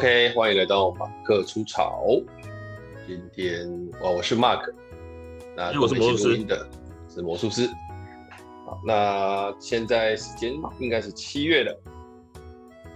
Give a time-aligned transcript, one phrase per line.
[0.00, 2.06] OK，欢迎来到马克出草。
[3.06, 3.68] 今天
[4.00, 4.72] 哦，我是 Mark，
[5.54, 6.66] 那我是魔术师的，
[7.06, 7.68] 是魔术师。
[8.64, 11.80] 好，那现在时间应该是七月了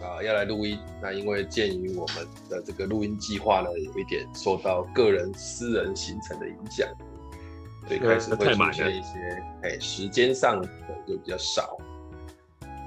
[0.01, 0.79] 啊，要来录音。
[1.03, 6.89] 那因为鉴于我们的这个录音计划呢，有一点受到个人私人行程的影响，
[7.87, 10.67] 所以开始会出现一些哎时间上的
[11.07, 11.77] 就比较少。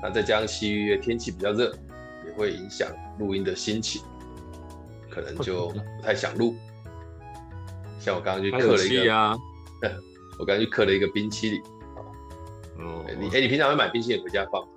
[0.02, 1.87] 那再加上七月天气比较热，也
[2.38, 2.88] 会影响
[3.20, 4.02] 录音的心情，
[5.10, 6.56] 可能就不太想录。
[8.00, 9.36] 像我刚刚去刻了一个，啊、
[10.40, 11.62] 我刚刚去刻了一个冰淇淋。
[12.78, 14.68] 哦，欸、你哎、欸，你平常会买冰淇淋回家放吗？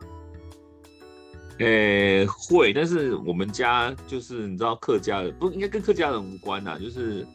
[1.58, 7.26] 呃、欸，会，但是我们家就是你知道客家的，不应该跟客家人无关呐，就是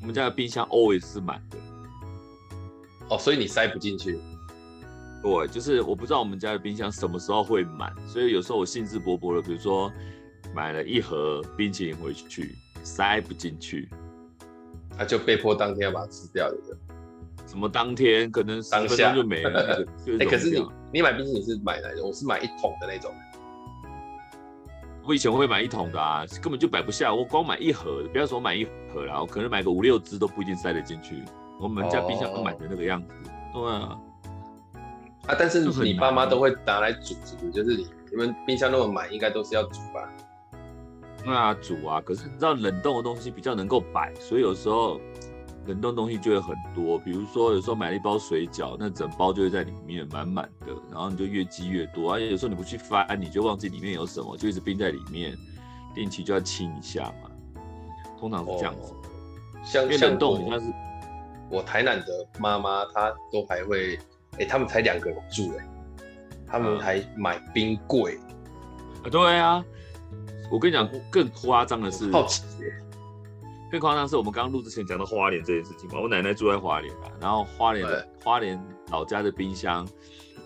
[0.00, 1.58] 我们家的冰箱 always 是满的。
[3.10, 4.18] 哦，所以你塞不进去。
[5.22, 9.90] 对，就是我不知道我们家的冰箱什么时候会满，所以有时候我兴致勃勃的，比如说
[10.54, 13.88] 买了一盒冰淇淋回去，塞不进去，
[14.96, 16.48] 那、啊、就被迫当天要把它吃掉？
[17.46, 18.30] 什么当天？
[18.30, 19.84] 可能当下就没了。
[20.06, 22.08] 哎、欸，可是你你买冰淇淋是买哪种？
[22.08, 23.10] 我是买一桶的那种。
[25.04, 27.14] 我以前会买一桶的啊，根本就摆不下。
[27.14, 31.24] 我光买一盒，不要说买一盒了，我可能买个五六只都不一定塞得进去。
[31.58, 33.14] 我们家冰箱都满的那个样子，
[33.54, 33.98] 哦、对啊。
[35.28, 35.36] 啊！
[35.38, 37.52] 但是你爸妈都会拿来煮，是不是？
[37.52, 40.10] 就是你你们冰箱那么满，应该都是要煮吧？
[41.24, 42.00] 那、啊、煮啊！
[42.00, 44.98] 可是你知道冷冻的东西比较能够摆，所以有时候
[45.66, 46.98] 冷冻东西就会很多。
[46.98, 52.14] 比如说有时候买了一包水饺，那整包就会在里面满满的，然后你就越积越多。
[52.14, 55.36] 而且有时候你不去翻，你就忘记里面有什么，就一直冰在里面，
[55.94, 57.30] 定期就要清一下嘛。
[58.18, 58.92] 通常是这样子。
[58.94, 58.96] 哦、
[59.62, 60.72] 像冷冻，你像是
[61.50, 62.06] 我台南的
[62.38, 63.98] 妈妈，她都还会。
[64.38, 65.68] 哎、欸，他们才两个人住哎、欸，
[66.46, 69.10] 他们还买冰柜、嗯、啊！
[69.10, 69.64] 对啊，
[70.50, 72.42] 我跟你讲，更夸张的是，好奇
[73.70, 76.00] 更夸张是，我们刚刚录之前讲到花莲这件事情嘛。
[76.00, 78.58] 我奶奶住在花莲啊，然后花莲的花莲
[78.90, 79.86] 老家的冰箱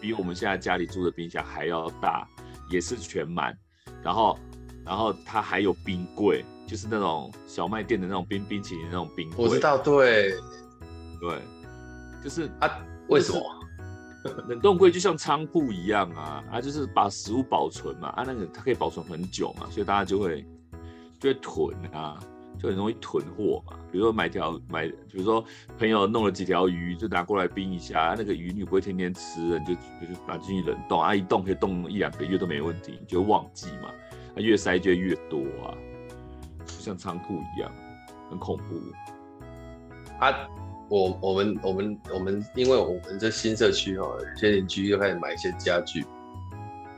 [0.00, 2.26] 比我们现在家里住的冰箱还要大，
[2.68, 3.56] 也是全满。
[4.02, 4.36] 然后，
[4.84, 9.44] 然后它还有冰柜，就是那种小卖店的那种冰冰淇淋的那种冰柜。
[9.44, 10.32] 我知道，对，
[11.20, 11.40] 对，
[12.24, 12.68] 就是啊，
[13.08, 13.40] 为什么？
[14.48, 20.44] 冷冻柜就像仓库一样啊，它就是把食物保存嘛，啊，那个它可以保存很久嘛，所以大家就会
[21.18, 22.18] 就会囤啊，
[22.58, 23.76] 就很容易囤货嘛。
[23.90, 25.44] 比如说买条买，比如说
[25.78, 29.80] 朋友弄了几条鱼，就拿过来冰一下，那个鱼你不会天天吃，你就就
[30.26, 33.88] 拿进去冷冻啊，一冻可以冻一两个月都没问题，你就忘记嘛，
[34.34, 35.74] 啊越塞就越多啊，
[36.64, 37.70] 就像仓库一样，
[38.30, 38.80] 很恐怖
[40.20, 40.32] 啊。
[40.92, 46.04] 我我们我们我们，因为我们这新社区哈，有些邻居又开始买一些家具，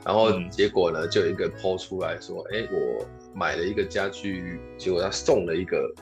[0.05, 5.95] 然后结果呢，就有一个 po 出来说，哎、欸，我买了一个家具，结果他送了一个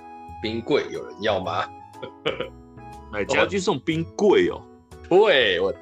[0.43, 1.69] 冰柜，有人要吗？
[3.13, 4.63] 买家具送冰柜哦？
[5.11, 5.75] 对，我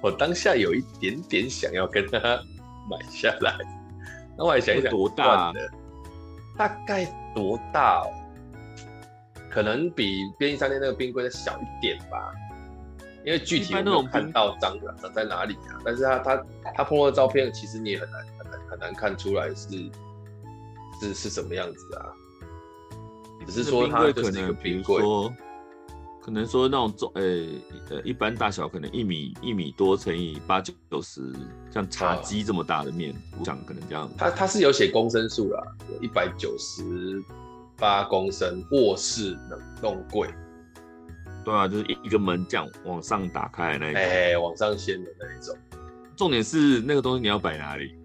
[0.00, 2.18] 我当下有一点点想要跟他
[2.88, 3.54] 买下来，
[4.38, 5.52] 那我还想一想，多大？
[6.56, 8.08] 大概多大哦？
[9.52, 12.32] 可能比便利商店那个冰柜再小一点吧，
[13.22, 15.78] 因为具体我没有看到长长在哪里啊。
[15.84, 19.68] 但是他他他碰到的照片，其实你也很难很难很难看出来是
[21.00, 22.08] 是是什么样子啊。
[23.46, 25.02] 只是说它就是一个冰柜，
[26.22, 27.22] 可能说那种重呃
[27.90, 31.20] 呃一般大小可能一米一米多乘以八九十，
[31.70, 34.08] 像茶几这么大的面，我想可能这样。
[34.16, 37.22] 它它是有写公升数啦，有一百九十。
[37.82, 40.28] 八公升卧室冷冻柜，
[41.44, 45.52] 对啊，就是一个门这样往上打开的那一种，哎、欸，往上掀的那一种。
[46.14, 47.96] 重点是那个东西你要摆哪里？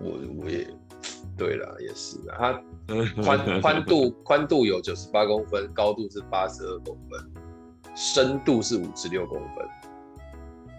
[0.00, 0.66] 我我也
[1.36, 2.38] 对了，也是啊。
[2.38, 2.62] 它
[3.22, 7.30] 宽宽度宽度有九十八公分，高度是八十二公分，
[7.94, 9.68] 深度是五十六公分。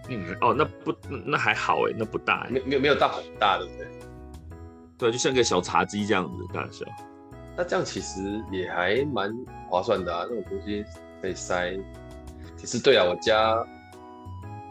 [0.08, 0.92] 嗯，哦，那不
[1.24, 3.86] 那还好哎，那不大，没没有没有到很大，对不对？
[4.98, 6.84] 对，就像个小茶几这样子的大小。
[7.56, 8.20] 那这样其实
[8.52, 9.34] 也还蛮
[9.70, 10.84] 划算的啊，那种东西
[11.22, 11.74] 可以塞。
[12.56, 13.54] 其实对啊，我家，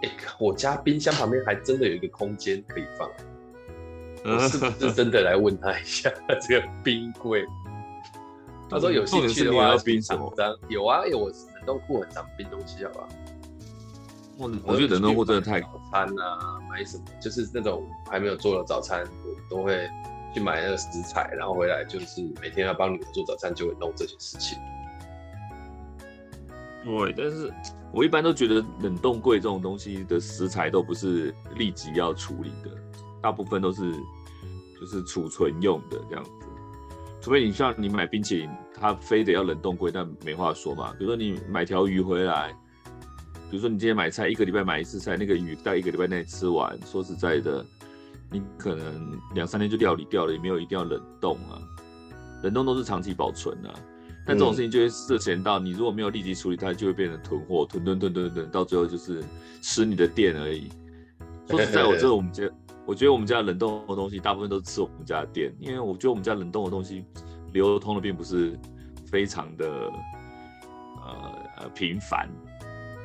[0.01, 3.09] 哎、欸，我家冰箱旁边还真的有一个空间可以放。
[4.23, 6.11] 我是不是真的来问他一下
[6.47, 7.45] 这个冰柜？
[8.69, 10.31] 他说有兴趣的话要冰什么？
[10.69, 13.09] 有啊，有我冷冻库很常冰东西，好不好？
[14.37, 19.87] 我我觉得冷冻库真的太早餐啊，买什么就是那种还没有做的早餐，我都会。
[20.35, 24.57] 去买那个食材，然后回来就是每天要帮女儿做早餐，就会弄这些事情。
[26.83, 27.49] 对，但是
[27.93, 32.69] 我一般都觉得冷冻柜这种东西的食材都不是立即要处理的，
[33.21, 33.89] 大部分都是
[34.77, 36.31] 就是储存用的这样子。
[37.21, 40.93] 除非你像你买冰淇淋，它非得要冷冻柜，那没话说嘛。
[40.99, 42.53] 比如说你买条鱼回来，
[43.49, 47.65] 比如说你今天买菜，一个礼拜买一次菜，那个鱼在一个礼拜内吃完，说实在的，
[48.35, 51.61] 你可能两三天就料理掉了，也没有一定要冷冻啊。
[52.43, 53.73] 冷冻都是长期保存啊。
[54.27, 59.23] 但这种事情就会涉嫌到你如果没有立即处理，它就会变成囤货，囤囤囤囤囤，到最后就是
[59.61, 60.67] 吃你的店而已。
[61.47, 62.43] 说实在，我觉得我们家，
[62.85, 67.05] 我觉得我们家冷冻的东西大部分都是吃我们家的店，因为我觉得我们家冷冻的东西
[67.53, 68.59] 流通的并不是
[69.05, 69.67] 非常的
[71.03, 72.27] 呃呃频繁。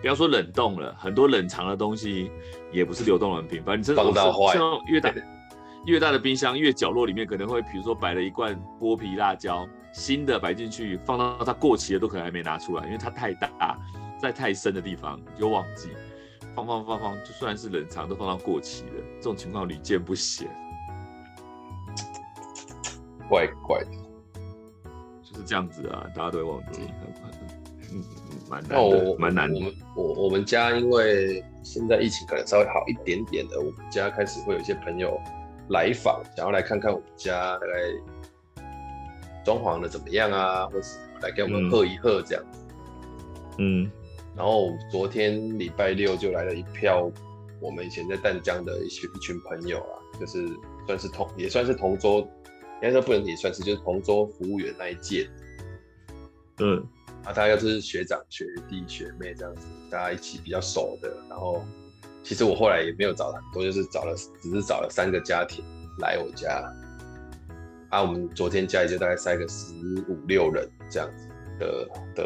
[0.00, 2.30] 不要说冷冻了，很多冷藏的东西
[2.72, 3.78] 也不是流动的很频繁。
[3.78, 5.12] 你真的放到坏，像越大
[5.87, 9.69] 越大的冰箱，越角落里面可能会，比如说摆了一罐剥皮辣椒。
[9.93, 13.76] 新的摆进去，放到它过期了都可能还没拿出来，因为它太大，
[14.22, 15.88] 在太深的地方就忘记
[16.55, 20.49] 放放放放，就算是冷藏都放到过期了，这种情况屡见不鲜，
[23.28, 23.90] 怪怪的，
[25.25, 26.82] 就是这样子啊，大家都会忘记，
[27.93, 28.05] 嗯，
[28.50, 29.55] 蛮难的，蛮、哦、难的。
[29.55, 35.19] 我们我我们家因为现在疫情可能稍微好一点点的，我们家开始会有一些朋友
[35.70, 37.73] 来访，想要来看看我们家大概。
[39.43, 40.67] 装潢的怎么样啊？
[40.67, 42.58] 或是来给我们喝一喝这样子。
[43.58, 43.91] 嗯，
[44.37, 47.11] 然后昨天礼拜六就来了一票
[47.58, 50.47] 我们以前在淡江的一群一群朋友啊，就是
[50.87, 55.26] 算是同也算是同桌，应该说不能也算是就是同桌服务员那一届。
[56.58, 56.87] 嗯，
[57.25, 61.12] 啊，大家都是学长学弟学妹这样子，大家一起比较熟的。
[61.28, 61.62] 然后
[62.22, 65.64] 其实我后来也没有找很多，就是找了只是找了三个家庭
[65.99, 66.72] 来我家。
[67.90, 69.75] 啊，我们昨天家里就大概塞个十
[70.08, 71.28] 五六人这样子
[71.58, 72.25] 的的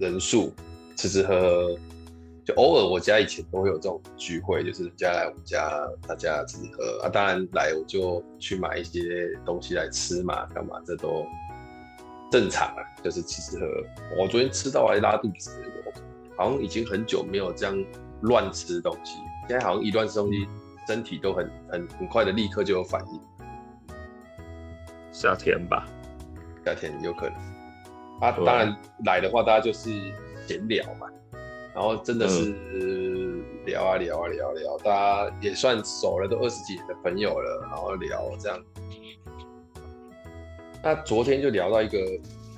[0.00, 0.52] 人数，
[0.96, 1.78] 吃吃喝喝，
[2.44, 5.70] 就偶尔我家以前都会有这种聚会，就是家来我们家，
[6.08, 7.08] 大家吃吃喝啊。
[7.08, 11.26] 当然来我就去买一些东西来吃嘛，干嘛这都
[12.34, 13.74] 正常啊，就是吃吃喝喝。
[14.18, 15.52] 我昨天吃到还拉肚子，
[16.36, 17.84] 好像已经很久没有这样
[18.22, 20.44] 乱吃东西，现在好像一乱吃东西，
[20.88, 23.20] 身体都很很很快的立刻就有反应。
[25.12, 25.86] 夏天吧，
[26.64, 27.36] 夏天有可能。
[28.20, 28.76] 啊，当然
[29.06, 29.90] 来的话，大家就是
[30.44, 31.06] 闲聊嘛，
[31.72, 32.52] 然后真的是
[33.64, 38.58] 聊啊聊啊聊聊，大家也算熟了，都二十几年的朋友了，然后聊这样。
[40.84, 41.98] 那昨天就聊到一个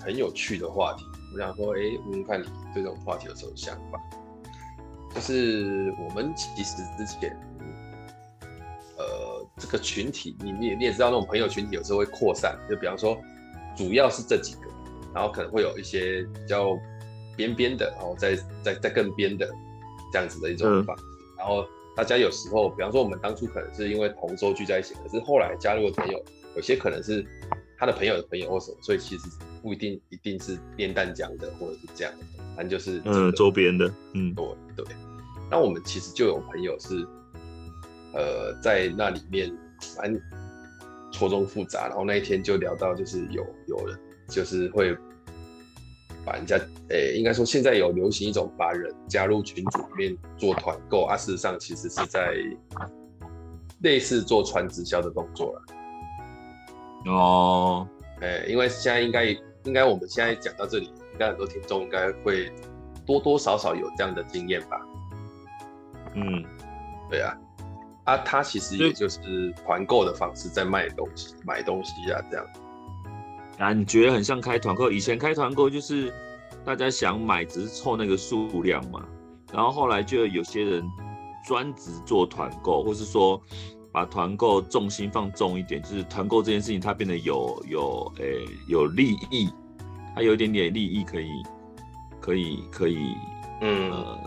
[0.01, 4.01] 很有趣的话题，我想说，哎，问问看你对这种话题有什么想法？
[5.15, 7.35] 就是我们其实之前。
[8.99, 13.17] 呃这个群体，你你你也知道，那种朋友群体有时候会扩散，就比方说，
[13.77, 14.63] 主要是这几个，
[15.15, 16.77] 然后可能会有一些比较
[17.37, 19.47] 边边的，然后再再再更边的
[20.13, 21.03] 这样子的一种方式。
[21.05, 21.65] 嗯、然后
[21.95, 26.23] 大家有时候，比方说我们当初可能是因为同舟聚在一起，可是后来加入的朋友，
[26.57, 27.25] 有些可能是
[27.79, 29.29] 他的朋友的朋友或什么，所以其实
[29.63, 32.25] 不一定一定是炼丹奖的或者是这样的，
[32.57, 34.45] 反正就是嗯周边的，嗯对
[34.77, 34.85] 对。
[35.51, 37.07] 那我们其实就有朋友是。
[38.15, 39.53] 呃，在那里面
[39.99, 40.19] 蛮
[41.13, 44.97] 错综复杂，然后那一天就聊到，就是有有人就是会
[46.25, 46.57] 把人家，
[46.89, 52.39] 诶、欸，应该说现在有流行一种把人加入群组里面做团购啊，事实上其实是在
[53.83, 55.63] 类似做传直销的动作了。
[57.07, 57.89] 哦，
[58.21, 59.25] 哎、欸，因为现在应该
[59.65, 62.53] 应该我们现在讲到这里，应该很多听众应该会
[63.07, 64.81] 多多少少有这样的经验吧？
[66.15, 66.45] 嗯，
[67.11, 67.37] 对啊。
[68.05, 72.47] 啊，他其实也就是团购的方式在卖东西、买东西啊，这样。
[73.59, 74.93] 感觉很像开团购。
[74.93, 76.13] 以前开团购就是
[76.65, 79.05] 大家想买，只是凑那个数量嘛。
[79.53, 80.85] 然后后来就有些人
[81.45, 83.43] 专职做团购，或是说
[83.97, 89.49] 把团购重心放重一点，就是团购这件事情它变得有有诶、欸、有利益，
[90.15, 91.31] 它有一点点利益可以
[92.21, 92.99] 可以可以
[93.63, 94.19] 嗯呃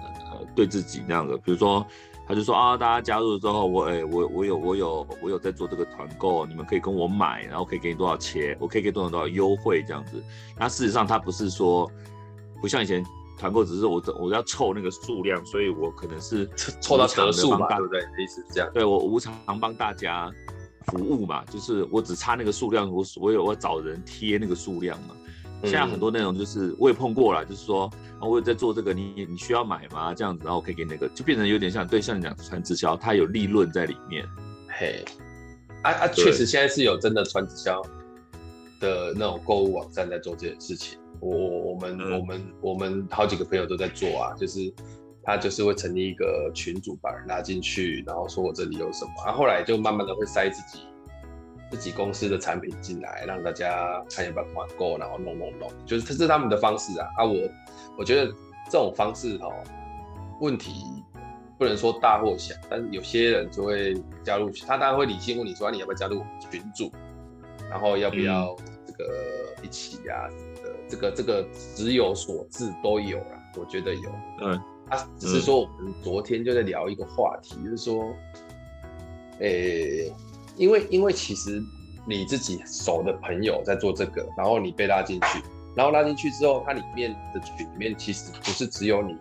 [0.55, 1.85] 对自己那样的，比如说。
[2.27, 10.23] 他就说啊，大家加入了之后，我哎、欸，我我有我有我有在做这个团购，你们可以跟我买，然后可以给你多少钱，我可以给多少多少优惠这样子。
[10.55, 11.91] 那事实上，他不是说
[12.61, 13.03] 不像以前
[13.39, 16.45] 团购，只是我我要凑那个数量，所以我可能是
[16.81, 18.01] 凑到得数嘛，对不对？
[18.21, 18.69] 意思是这样。
[18.73, 20.29] 对，我无偿帮大家
[20.87, 25.15] 服务嘛，就是我只差那个数量，我我有我找人贴那个数量嘛。
[25.63, 27.89] 现在很多内容就是我也碰过了，就是说
[28.21, 30.13] 我有在做这个，你你需要买吗？
[30.13, 34.25] 这样子，然后我可以给那个，就变成有点像对，像你讲传直销，它有利润在里面。
[34.69, 35.03] 嘿，
[35.83, 37.81] 啊啊，确实现在是有真的传直销
[38.81, 40.98] 的那种购物网站在做这件事情。
[41.19, 44.73] 我我们、嗯、我们我们好几个朋友都在做啊，就是
[45.23, 50.83] 他就是会成立一个群组，把人拉进去，然后说我这里有什么，然后后来就慢慢的会塞自己
[51.71, 57.07] 自己公司的产品进来，让大家看要不要团购，然后弄弄弄，就是这是他们的方式啊。
[57.17, 57.25] 啊！
[57.25, 57.35] 我
[57.97, 58.31] 我觉得
[58.65, 59.53] 这种方式哦，
[60.41, 60.83] 问题
[61.59, 66.91] 不能说大或小，但是有些人就会加入，他当然会理性问你说你要不要加入群组，
[67.69, 68.55] 然后要不要
[68.87, 69.13] 这个
[69.61, 70.27] 一起呀、
[70.87, 71.45] 这个这个
[71.75, 74.11] 只有所致都有啦，我觉得有。
[74.41, 74.51] 嗯，
[74.89, 78.13] 啊，只是说我们昨天就在聊一个话题，就是说，
[79.39, 80.11] 诶、
[80.57, 81.61] 因为因为其实
[82.07, 85.43] 你自己熟的朋友在做这个，然后你被拉进去，
[85.75, 89.15] 然后拉进去之后，它里面的群里面其实不是只有你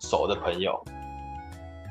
[0.00, 0.82] 熟的朋友，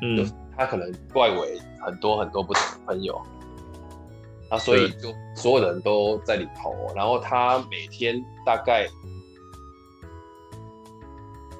[0.01, 3.21] 嗯，他可能外围很多很多不同的朋友，
[4.51, 8.87] 啊，所以就所有人都在里头，然后他每天大概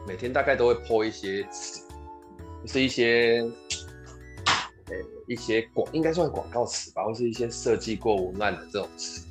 [0.07, 1.87] 每天大概都会 po 一些词，
[2.63, 3.43] 就是一些。
[5.27, 9.25] 一些广应该算广告词吧，或是一些设计过文案的这种词。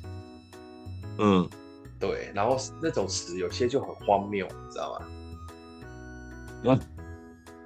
[1.19, 1.47] 嗯，
[1.99, 2.31] 对。
[2.33, 5.05] 然后那种词有些就很荒谬，你知道吗？
[6.63, 6.79] 嗯、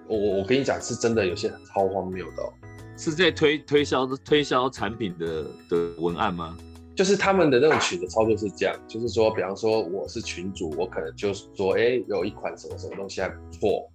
[0.10, 2.54] 我我跟你讲，是真的有些很超荒谬的、喔。
[2.98, 6.58] 是在推推销推销产品的的文案吗？
[6.96, 13.92] 就是他们的那种群的操作是这样，就是说，比方说我是群主，我可能就是说，哎、欸，有一款什么什么东西还不错，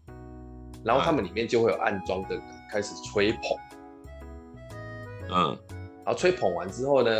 [0.85, 3.41] 然后他们里面就会有暗装的人开始吹捧。
[5.33, 5.59] 嗯，
[6.05, 7.11] 然后吹捧完之后呢，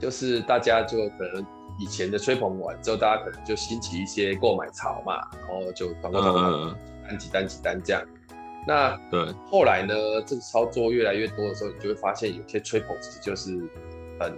[0.00, 1.46] 就是大家就可能
[1.78, 5.14] 以前的吹捧完之后，大家可能就兴起一些购买潮嘛，
[5.46, 6.74] 然后就广告广告
[7.06, 8.02] 单几单几单这样。
[8.66, 9.94] 那对，后来呢，
[10.26, 13.58] 这个操作越来越多的时候，你就会发现有些吹捧其实就是
[14.18, 14.36] 很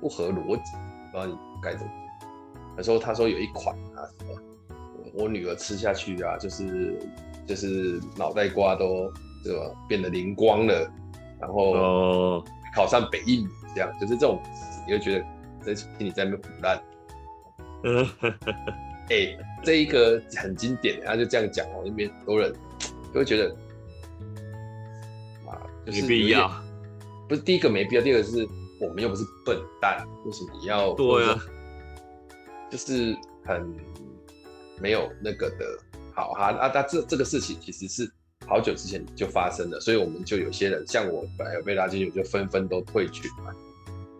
[0.00, 0.72] 不合逻辑，
[1.12, 1.92] 不知道你该怎么。
[2.76, 4.40] 有时候他说有一款啊什么，
[5.14, 6.98] 我女儿吃下去啊，就是
[7.46, 9.12] 就是脑袋瓜都。
[9.42, 9.74] 对吧？
[9.88, 10.92] 变得灵光了，
[11.40, 12.44] 然后
[12.76, 14.38] 考上北一女，这样就是这种，
[14.86, 15.24] 你会觉得
[15.62, 16.78] 在心里在那边唬烂。
[19.10, 22.52] 嗯，哎，这一个很经典，然后就这样讲哦，那边很多人
[23.12, 23.50] 就会觉得
[25.46, 26.50] 啊，就是没必要。
[27.28, 28.48] 不是第一个没必要，第二个是
[28.80, 30.94] 我们又不是笨蛋，为什么你要？
[30.94, 31.38] 对啊，
[32.70, 33.74] 就是很
[34.80, 35.64] 没有那个的。
[36.14, 38.10] 好哈啊，那这这个事情其实是。
[38.46, 43.54] 好久之前就发生了，所以我们就有些人像我本来有被拉进去，就纷纷都退群了。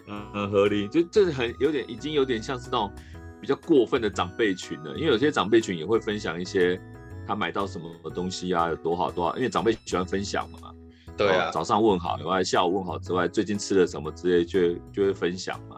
[0.06, 2.92] 嗯，很合理，就这是很有点，已经有点像是那种
[3.40, 4.94] 比较过分的长辈群了。
[4.96, 6.80] 因为有些长辈群也会分享一些
[7.26, 9.36] 他买到什么东西啊，有多好多好。
[9.36, 10.72] 因为长辈喜欢分享嘛。
[11.16, 11.50] 对啊。
[11.50, 15.76] 早上问好以外，下午问好之外，最近吃了什么之类，就会就会分享嘛。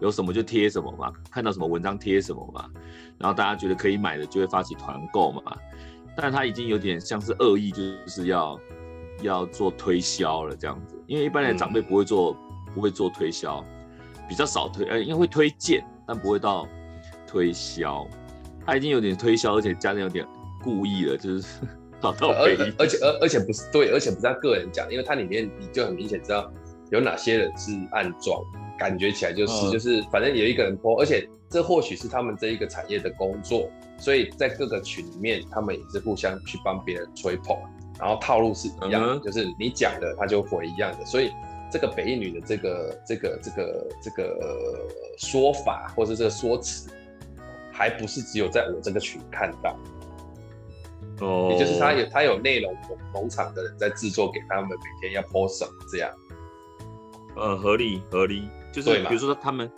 [0.00, 2.68] 有什么就贴什么嘛，看到什么文章贴什么嘛。
[3.16, 5.40] 然后大家觉得可以买的，就会发起团购嘛。
[6.16, 8.60] 但他已经有点像是恶意，就是要
[9.22, 11.00] 要做推销了这样子。
[11.06, 13.64] 因为一般的长辈不会做，嗯、不会做推销，
[14.28, 16.68] 比较少推，呃，因为会推荐，但不会到
[17.34, 18.06] 推销。
[18.64, 20.24] 他已经有点推销，而且加上有点
[20.62, 21.58] 故意了，就是
[22.00, 22.72] 搞到北一。
[22.78, 26.48] 而且而而且不是对，而且不是他个人讲，因为他里面你就很明显知道
[26.90, 28.40] 有哪些人是暗装，
[28.78, 33.68] 感觉起来就是、嗯、就是反正有一个人播，而且这或许是他们这一个产业的工作。
[33.98, 37.56] 所以在各个群里面，他们也是互相去帮别人吹捧，
[37.98, 41.04] 然后套路是一样的，就是你讲的他就回一样的。
[41.04, 41.30] 所以
[41.70, 44.86] 这个北一女的这个这个这个这个
[45.16, 46.90] 说法，或是这个说辞，
[47.74, 49.76] 还不是只有在我这个群看到。
[51.20, 52.74] 哦，也就是他有他有内容
[53.12, 56.10] 农场的人在制作给他们，每天要 post 什么这样。
[57.36, 59.70] 呃，合理合理，就是比如说他们。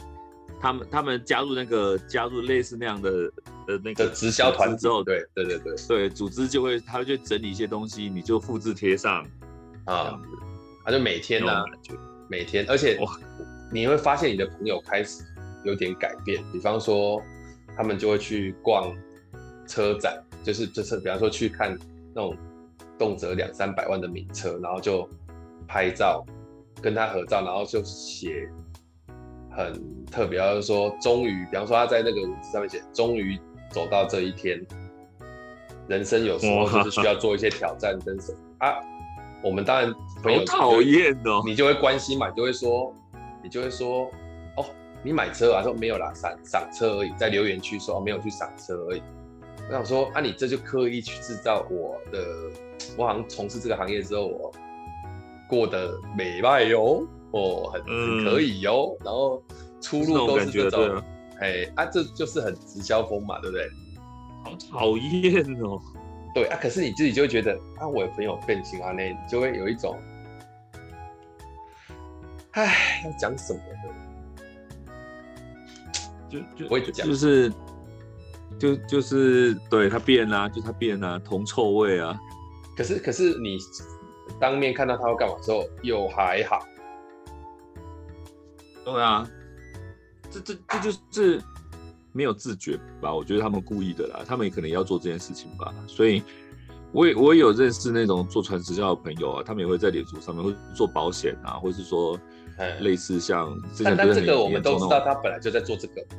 [0.58, 3.30] 他们他们加入那个加入类似那样的
[3.68, 5.74] 呃那个直销团之后，对对对对。
[5.86, 9.22] 对，组织就会他会去整理一些东西，你就复制贴上。
[9.84, 10.18] 啊，
[10.82, 11.94] 他就每天呢、啊，就
[12.26, 13.18] 每天，而且哇，
[13.70, 15.22] 你会发现你的朋友开始
[15.62, 17.22] 有点改变，比方说
[17.76, 18.92] 他们就会去逛
[19.66, 21.76] 车展，就是就是比方说去看
[22.14, 22.36] 那种
[22.98, 25.08] 动辄两三百万的名车，然后就
[25.68, 26.24] 拍照
[26.80, 28.48] 跟他合照，然后就写。
[29.58, 29.72] 很
[30.12, 33.40] 特别，就是说，终于，比方说他在那个文字上面写，终于
[33.70, 34.62] 走到这一天。
[35.88, 38.74] 人生有时候就是需要做一些挑战跟什么啊。
[39.42, 39.90] 我们当然
[40.22, 42.92] 朋友讨厌哦，你就会关心嘛，你就会说，
[43.42, 44.10] 你就会说，哦，
[45.02, 45.62] 你买车啊？
[45.62, 49.02] 说没有啦，赏赏车而已，在留言区说哦，没有去赏车而已。
[49.68, 52.24] 我想说，啊，你这就刻意去制造我的，
[52.96, 54.52] 我好像从事这个行业之后，我
[55.48, 57.06] 过得美败哟。
[57.32, 59.42] 哦，很很可以哟、嗯，然后
[59.80, 61.02] 出路都是这种，
[61.40, 63.68] 哎啊，这就是很直销风嘛，对不对？
[64.44, 65.78] 好讨厌哦。
[66.32, 69.98] 对啊，可是你自己就会觉得啊，我的朋友变心啊，那你就会有一种，
[72.52, 74.05] 唉，要讲什么呢？
[76.28, 77.52] 就就不会讲，就是
[78.58, 82.18] 就就是对他变啊，就他变啊，铜臭味啊。
[82.76, 83.58] 可是可是你
[84.40, 86.66] 当面看到他要干嘛之后又还好。
[88.84, 89.28] 对啊，
[90.30, 91.42] 这这这就是
[92.12, 93.12] 没有自觉吧？
[93.12, 95.74] 我觉得他们故意的啦，他们也可能要做这件事情吧。
[95.86, 96.22] 所以
[96.92, 102.18] 我也我也有认识那种做传直销的朋友啊，他们也会在脸书上面会做保险啊，或者是说
[102.80, 106.18] 类似像之前但但这个我们都知道，他本来就在做这个，对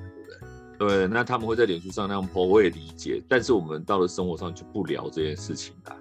[0.79, 0.99] 不对？
[0.99, 3.21] 对，那他们会在脸书上那样 po，我也理解。
[3.27, 5.95] 但是我们到了生活上就不聊这件事情啦，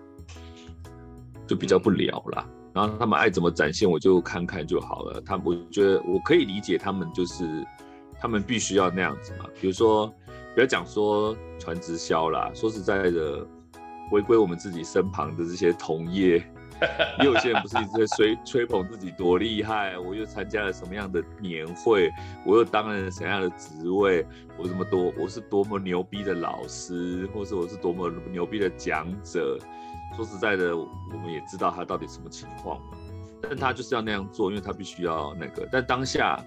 [1.47, 2.45] 就比较不聊了。
[2.47, 5.19] 嗯然后他们爱怎么展现，我就看看就好了。
[5.25, 7.43] 他们我觉得我可以理解他们，就是
[8.21, 9.47] 他们必须要那样子嘛。
[9.59, 10.14] 比如说，
[10.55, 13.47] 不要讲说传直销啦，说实在的，
[14.11, 16.47] 回归我们自己身旁的这些同业，
[17.21, 22.11] 也有些人不是一直在吹 吹捧自己多厉害，我又参加了什么样的年会，
[22.45, 24.26] 我又当了什么样的职位，
[24.59, 29.59] 我这么多，我是多么牛逼的老师，或是我是多么牛逼的讲者。
[30.14, 30.87] 说实在的，我
[31.23, 32.97] 们也知道他到底什么情况嘛，
[33.42, 35.68] 但他就是要那样做，因为他必须要那个。
[35.71, 36.42] 但当下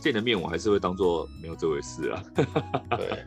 [0.00, 2.22] 见了面，我还是会当做没有这回事啊。
[2.96, 3.24] 对，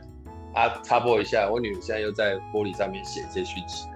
[0.54, 3.86] 啊，插播一下，我女儿现在又在玻璃上面写一些讯息。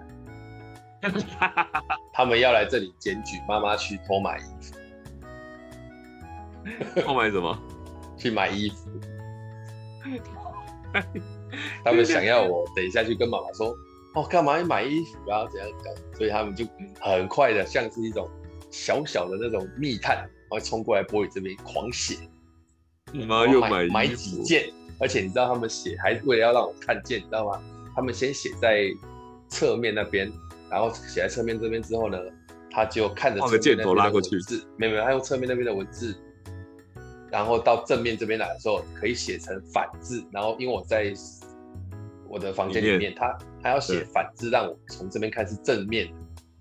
[2.13, 4.75] 他们要来这里检举妈妈去偷买衣服。
[7.03, 7.59] 偷买什么？
[8.17, 8.91] 去买衣服。
[11.85, 13.75] 他们想要我等一下去跟妈妈说。
[14.15, 15.45] 哦，干嘛要买衣服啊？
[15.51, 16.03] 怎样怎样？
[16.17, 16.65] 所以他们就
[17.01, 18.31] 很快的，像是一种
[18.71, 22.17] 小小的那种密探，然后冲过来玻璃这边狂写。
[23.11, 24.73] 你妈又买买几件？
[25.01, 27.61] 而且你知道他们写还为了要让我看见，你知道吗？
[27.97, 28.85] 他们先写在
[29.49, 30.31] 侧面那边，
[30.75, 32.19] 然后写在侧面这边之后呢，
[32.71, 34.37] 他就看着侧面那边的文字，箭头拉过去。
[34.77, 36.15] 没有没有，他用侧面那边的文字，
[37.31, 40.25] 然后到正面这边来的时候，可以写成反字。
[40.33, 41.15] 然后因为我在。
[42.27, 46.13] 我的房间里面，他他要写反字，让我从这边看是正面的，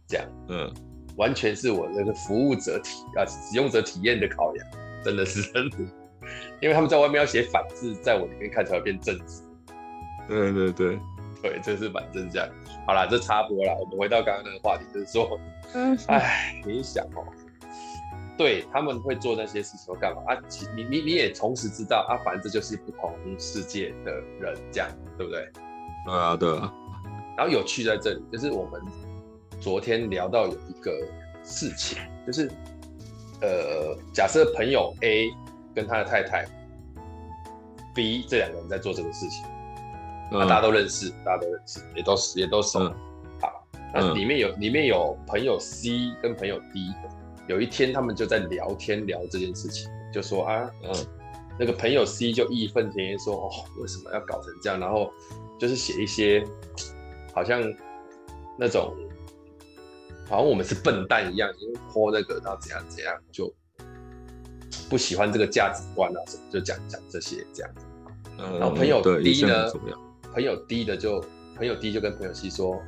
[0.08, 0.72] 这样，嗯，
[1.18, 4.68] 完全是我那个服务者体啊，使用者体验的考量，
[5.04, 5.78] 真的是真的，
[6.62, 9.42] 因为他们在外面要写反字，在我里面看才会变正字。
[10.28, 11.00] 对对对
[11.44, 12.50] 对，这是反正这样。
[12.88, 15.40] 好了，这插播了，我们回到刚刚那个话题，就是说，
[15.74, 17.24] 嗯，哎，你想哦。
[18.36, 20.42] 对，他们会做那些事情，都干嘛啊？
[20.48, 25.48] 其你你你也同时知道啊，反正这就是不同世界的人，这样对不对？
[26.06, 26.74] 对啊，对啊。
[27.38, 28.82] 然后有趣在这里，就是我们
[29.60, 30.92] 昨天聊到有一个
[31.44, 32.50] 事情，就是
[33.42, 35.30] 呃，假设朋友 A
[35.76, 36.46] 跟他的太太
[37.94, 39.46] B 这两个人在做这个事情，
[40.34, 42.80] 那、嗯、大家都认识，大家都认识，也都也都熟。
[42.80, 42.94] 嗯、
[43.40, 46.92] 好，那里面有里面有朋友 C 跟朋友 D。
[47.48, 50.94] 有一天，他们就在聊天聊这件事情，就说啊，嗯，
[51.60, 54.80] 那个朋友 C 就义愤填膺说，哦，为什么要搞成这样？
[54.80, 55.12] 然后
[55.60, 56.42] 就是写一些
[57.34, 57.62] 好像
[58.58, 58.96] 那种
[60.30, 63.54] 好像我们是笨蛋一样，因为泼那个，然后怎样怎样，就
[64.90, 67.72] 不喜欢这个价值观啊什么，就讲讲这些这样。
[68.40, 69.70] 嗯，然后朋友 D 呢，
[70.34, 71.24] 朋友低的就
[71.56, 72.82] 朋友低就跟朋友 C 说，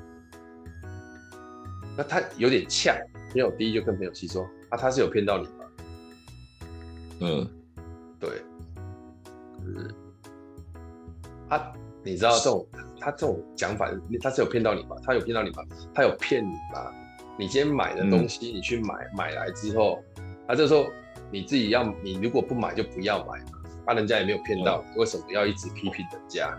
[1.96, 2.96] 那他有点呛。
[3.32, 5.66] 朋友低就跟朋友 C 说：“啊，他是有骗到你吗？”
[7.20, 7.48] 嗯，
[8.18, 8.42] 对，
[9.62, 9.94] 嗯
[11.50, 12.66] 啊，你知道这种
[12.98, 14.96] 他这种讲法，他是有骗到你吗？
[15.04, 15.64] 他有骗到你吗？
[15.94, 16.92] 他有骗你吗？
[17.38, 20.02] 你今天买的东西，你去买、嗯、买来之后，
[20.48, 20.88] 啊，这时候
[21.30, 26.58] 你自己要，你如果不买就不要买嘛，啊，人家也没有骗到，嗯、为什么要一直批评人家？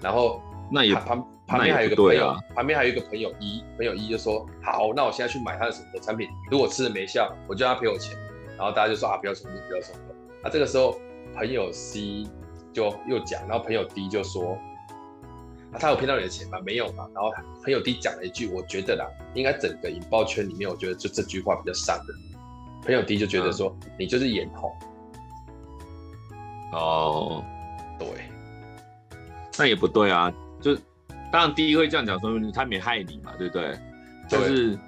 [0.00, 0.40] 然后。
[0.68, 8.18] 那也旁旁边还有一个朋友，啊、旁边还有一个朋友一朋友一就说好，那我现在去买他的什么的产品，如果吃了没效，我叫他赔我钱。
[8.58, 10.16] 然后大家就说啊，不要冲动，不要冲动。
[10.42, 10.98] 那这个时候
[11.36, 12.26] 朋友 C
[12.72, 14.58] 就又讲，然后朋友 D 就说
[15.70, 16.58] 啊，他有骗到你的钱吗？
[16.66, 17.06] 没有嘛。
[17.14, 17.30] 然后
[17.62, 22.40] 朋友 D 讲了一句，我觉得啦，应该整个引爆圈里面，我觉得就这句话比较伤人。
[22.82, 24.72] 朋友 D 就觉得说、嗯、你就是眼红。
[26.72, 27.44] 哦，
[28.00, 28.08] 对，
[29.58, 30.32] 那也不对啊。
[30.60, 30.74] 就
[31.32, 33.78] 当然，第一会这样讲，说明他没害你嘛，对不对？
[34.28, 34.78] 但是，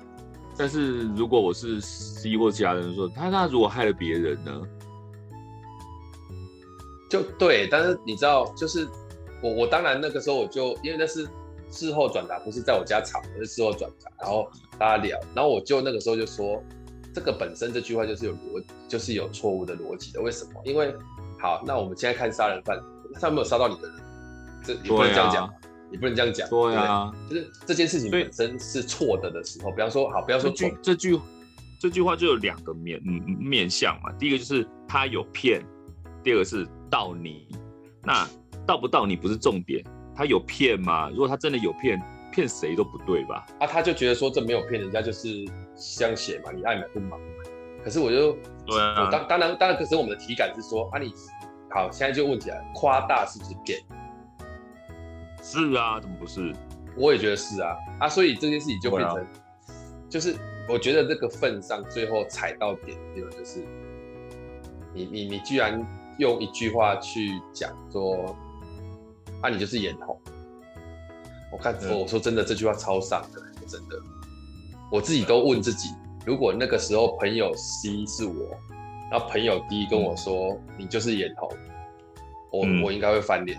[0.56, 4.62] 但是如果我是 C 或其他人说他，那如果害了别人呢？
[7.10, 8.86] 就对，但是你知道，就是
[9.42, 11.26] 我我当然那个时候我就因为那是
[11.70, 16.62] 事后转达，不是在我家吵，是事后转达，然后大家聊，然后我就那个时候就说，
[17.14, 20.20] 这个本身这句话就是有逻，就是有错误的逻辑的。
[20.20, 20.60] 为什么？
[20.64, 20.94] 因为
[21.40, 22.78] 好，那我们现在看杀人犯，
[23.20, 23.96] 他没有杀到你的人？
[24.62, 25.54] 这也不能这样讲，
[25.90, 26.48] 你不能这样讲。
[26.48, 31.20] 对啊，就是这件事情本身是错的的时候，比方说，好，不要说这句这句
[31.80, 35.64] 这句话就有两个面嗯面向嘛，第一个就是他有骗，
[36.22, 37.46] 第二个是到你，
[38.02, 38.28] 那
[38.66, 41.08] 到不到你不是重点，他有骗吗？
[41.10, 42.00] 如果他真的有骗，
[42.32, 43.46] 骗谁都不对吧？
[43.60, 45.28] 啊，他就觉得说这没有骗人家就是
[45.76, 47.16] 相写嘛，你爱买不买。
[47.84, 51.12] 可是我就，对啊，我当当然当然，可是我们的体感是说啊你，你
[51.70, 53.78] 好，现在就问起来，夸大是不是骗？
[55.42, 56.54] 是啊，怎么不是？
[56.96, 59.26] 我也觉得是啊，啊，所以这件事情就变成，啊、
[60.08, 60.34] 就是
[60.68, 63.64] 我觉得这个份上最后踩到点的地方就是，
[64.92, 65.80] 你你你居然
[66.18, 68.36] 用一句话去讲说，
[69.40, 70.20] 啊你就是眼红，
[71.52, 73.96] 我看我说真的这句话超伤的，真的，
[74.90, 75.90] 我自己都问自己，
[76.26, 78.50] 如果那个时候朋友 C 是我，
[79.10, 81.48] 然后朋友 D 跟我说、嗯、你就是眼红，
[82.50, 83.56] 我、嗯、我应该会翻脸。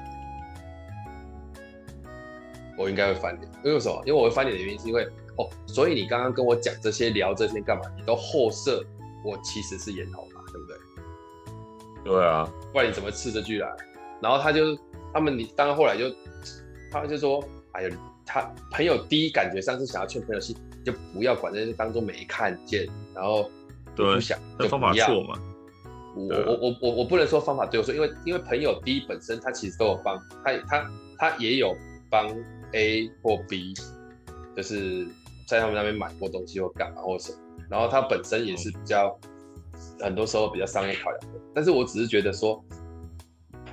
[2.80, 4.02] 我应该会翻脸，因为什么？
[4.06, 5.04] 因为我会翻脸的原因是因为
[5.36, 7.84] 哦，所以你刚刚跟我讲这些聊这些干嘛？
[7.98, 8.82] 你都后设
[9.26, 10.78] 我其实是眼红嘛，对不对？
[12.06, 13.70] 对啊，不然你怎么刺这句来？
[14.22, 14.78] 然后他就
[15.14, 16.06] 他们你当然后来就
[16.90, 17.90] 他们就说，哎呀，
[18.26, 23.52] 他朋友第一感觉上是想要劝朋友去，就不要管这些，当做没看见，然后
[23.94, 25.38] 不想就不要错嘛。
[26.16, 31.76] 我我我我我不能说方法对，我说因为因为朋友第一本身他其实都有帮他他他也有
[32.10, 32.26] 帮。
[32.74, 33.74] A 或 B，
[34.56, 35.08] 就是
[35.48, 37.38] 在他们那边买过东西或干嘛或什么，
[37.70, 39.18] 然后他本身也是比较，
[40.00, 41.40] 很多时候比较商业考量的。
[41.54, 42.64] 但是我只是觉得说，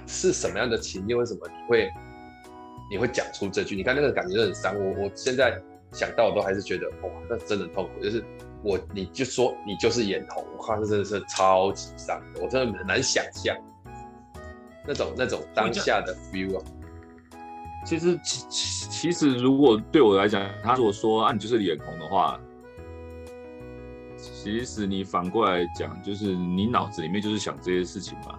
[0.07, 1.91] 是什么样的情境，为什么你会
[2.91, 3.77] 你会讲出这句？
[3.77, 4.75] 你看那个感觉很伤。
[4.79, 5.61] 我我现在
[5.93, 8.03] 想到我都还是觉得哇，那真的痛苦。
[8.03, 8.25] 就是
[8.63, 13.57] 我你就说你就是眼红，我靠，这真的是超级伤的，我真的很难想象
[14.87, 16.65] 那种那种当下的 feel 啊。
[17.87, 22.39] 其实，其其其实，如果对我来讲，他如果说啊，你就是脸红的话，
[24.17, 28.37] 其实你反过来讲，就是你脑子里面就是想这些事情嘛，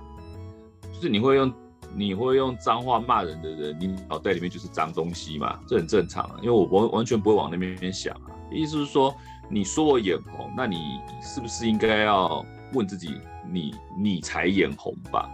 [0.93, 1.53] 就是你会用
[1.95, 8.35] 你会用脏话骂人的人，你脑袋里面就是脏东西嘛，这很正常啊，因为我完完全不会往那边想啊。
[8.51, 9.15] 意思是说，
[9.49, 13.15] 你说我眼红，那你是不是应该要问自己，
[13.49, 15.29] 你你才眼红吧？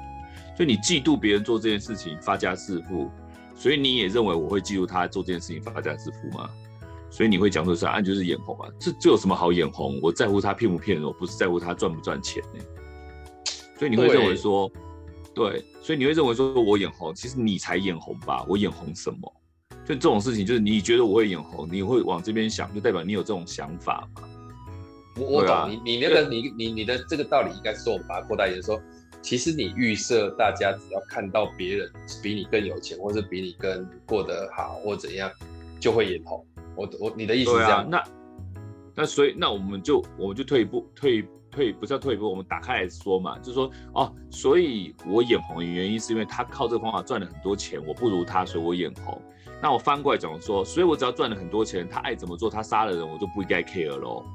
[0.56, 3.10] 所以你嫉妒别人做这件事情，发家致富。
[3.56, 6.50] 所以你也认为我会记住他做这件事情发家致富吗？
[7.10, 10.00] 所以你会讲说是啊，就是眼红啊，这这有什么好眼红？
[10.02, 12.66] 我在乎他骗不骗人，我不是在乎他赚不赚钱呢、欸。
[13.78, 14.68] 所以你会认为说，
[15.32, 18.44] 对，对，所以你会认为说我眼红，其实你才眼红吧？
[18.50, 19.34] 我眼红什么？
[19.86, 24.24] 就这种事情，就是你觉得我会眼红，你会往这边想，就代表你有这种想法嘛？
[25.18, 28.82] 我我懂、啊、你，你那个你你你的这个道理应该是说，我们把它扩大一点说。
[29.24, 31.90] 其实你预设大家只要看到别人
[32.22, 35.32] 比你更有钱，或是比你更过得好，或怎样，
[35.80, 36.46] 就会眼红。
[36.76, 37.84] 我我你的意思是这样？
[37.84, 38.04] 啊、那
[38.94, 49.22] 那所以那我们就我们就退一步，退退不是要退一步，我们打开来说嘛，就是说哦，所以我眼红的原因是因为他靠这个方法赚了很多钱，我不如他，所以我眼红。
[49.62, 54.26] 那我翻过来讲说，所以我只要赚了很多钱，他爱怎么做，他杀了人，我就不应该 care 喽。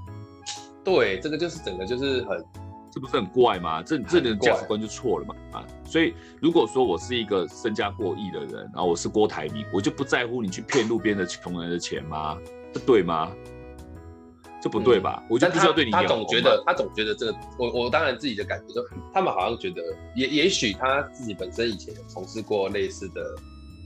[0.83, 2.42] 对，这个就是整个就是很。
[2.90, 3.83] 这不是很怪吗？
[3.83, 5.66] 这这人的价值观就错了嘛啊！
[5.85, 12.38] 所以如果说我是一个身家过亿的人，然后我是郭台铭，我就不在乎你去骗路边的穷人的钱吗？
[12.72, 13.31] 这对吗？
[14.61, 15.22] 这不对吧？
[15.22, 16.03] 嗯、我就不需要对你他。
[16.03, 19.83] 他总觉得，他总觉得这个，我我当然自己的感觉就，他们好像觉得，
[20.16, 23.20] 也也许他自己本身以前有从事过类似的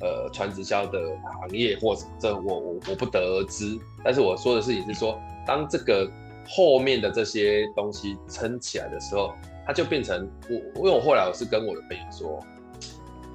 [0.01, 0.99] 呃传直销的
[1.41, 3.79] 行业，或者这我我我不得而知。
[4.05, 6.11] 但是我说的事情是说，当这个。
[6.49, 9.35] 后面的这些东西撑起来的时候，
[9.67, 12.41] 它就变成我，因为我后来我是跟我的朋友说，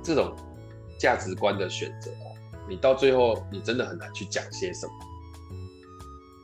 [0.04, 0.36] 这种
[1.00, 2.12] 价值观的选择，
[2.68, 4.86] 你到最后你真的很难去讲些什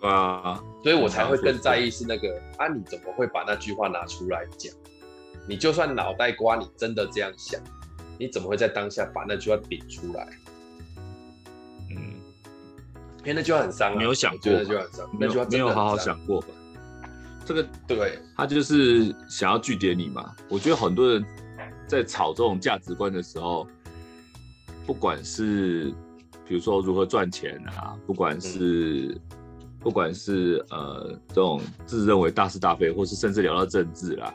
[0.01, 4.73] 么啊，所以我才会更在意是那个啊，你怎么会把那句话拿出来讲？
[5.47, 7.59] 你就算脑袋瓜你真的这样想，
[8.17, 10.27] 你怎么会在当下把那句话顶出来？
[13.31, 16.47] 那句话很伤啊，没有想过，那句话很伤，那句话没有好好想过吧？
[17.45, 20.33] 这个对，他就是想要拒绝你嘛。
[20.49, 21.23] 我觉得很多人
[21.87, 23.67] 在炒这种价值观的时候，
[24.85, 25.93] 不管是
[26.47, 29.21] 比如说如何赚钱啊，不管是、嗯、
[29.79, 34.33] 不管是呃这种自认为大是大非，或是甚至聊到政治啦，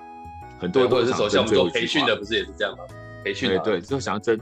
[0.60, 2.84] 很多人都是走向我们做培训的，不是也是这样吗？
[3.24, 4.38] 培训对对，就想要争。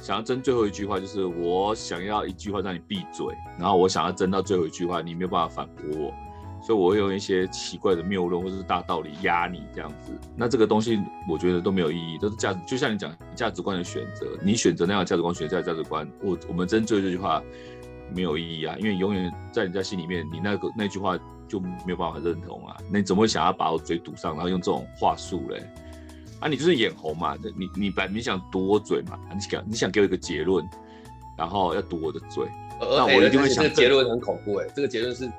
[0.00, 3.26] 想要争最后一句话，就是我想要一句话让你闭嘴，
[3.58, 6.14] 然后我想要争到最后一句话，你没有办法反驳我，
[6.62, 10.12] 所以我会用一些奇怪的谬论或者是大道理压你这样子。
[10.36, 17.42] 那这个东西我觉得都没有意义，都是价值，就像你讲价值观的选择，你选择那样的价值观，选择价值观，我我们争最后这句话
[18.14, 22.76] 没有意义啊，因为永远在人家心里面，你那个那句话就没有办法认同啊。
[22.90, 25.62] 那你怎么会想要把我嘴堵上，然后用这种话术嘞？
[26.40, 30.64] 啊，你就是眼红嘛，你你摆明想堵我嘴嘛，你想你想给我一个结论，
[31.36, 32.44] 然后要堵我的嘴，
[32.80, 33.62] 呃、那我一定会想。
[33.64, 35.30] 这个结论很恐怖哎，这个结论是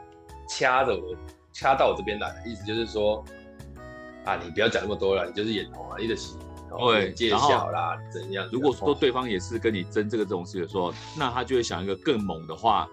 [0.48, 1.16] 掐着我，
[1.54, 3.24] 掐到我这边来的，意思就是说，
[4.26, 6.38] 啊，你不要讲那么多了，你就是眼红啊，你的心。
[6.78, 8.48] 对，介绍啦，怎样？
[8.52, 12.88] 如果说对方也是跟你争这个这种事的时候，那他就会想一个更猛的话，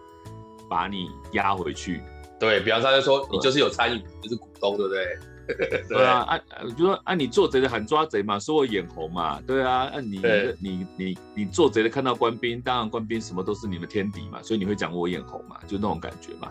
[0.66, 2.02] 把你压回去。
[2.40, 5.18] 对，比方说他就说你就是有参与，你就是股东，对不对？
[5.88, 6.44] 对啊，按、啊、
[6.76, 10.20] 就说按、啊、你做贼的喊抓贼嘛，说我眼红嘛，对啊，按、啊、你
[10.60, 16.50] 你你你做贼的看到官兵，当然官兵什么都是你们天敌嘛，所以你会讲我眼红嘛，就那种感觉嘛。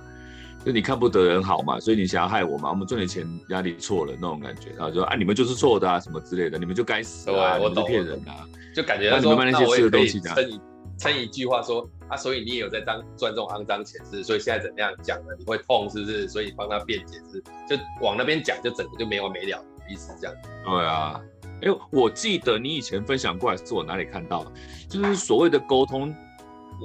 [0.65, 2.69] 就你看不得人好嘛，所以你想要害我嘛？
[2.71, 10.61] 我们赚点钱压力错了那种感觉，然后就说啊，你们就是错的啊，什么之类的，你们就该死啊，我是骗人啊，就感觉他说那，那我也可以撑
[10.95, 16.27] 一撑一句话说啊，所以你也有在当赚这种肮脏钱是，所以现在怎么样讲了你会痛是不是？
[16.27, 20.35] 所以帮他辩解是，就往那边讲，就整个就没完没了意思这样。
[20.63, 21.21] 对啊，
[21.61, 24.51] 哎、欸，我记得你以前分享过来是我哪里看到的，
[24.89, 26.15] 就是所谓的沟通。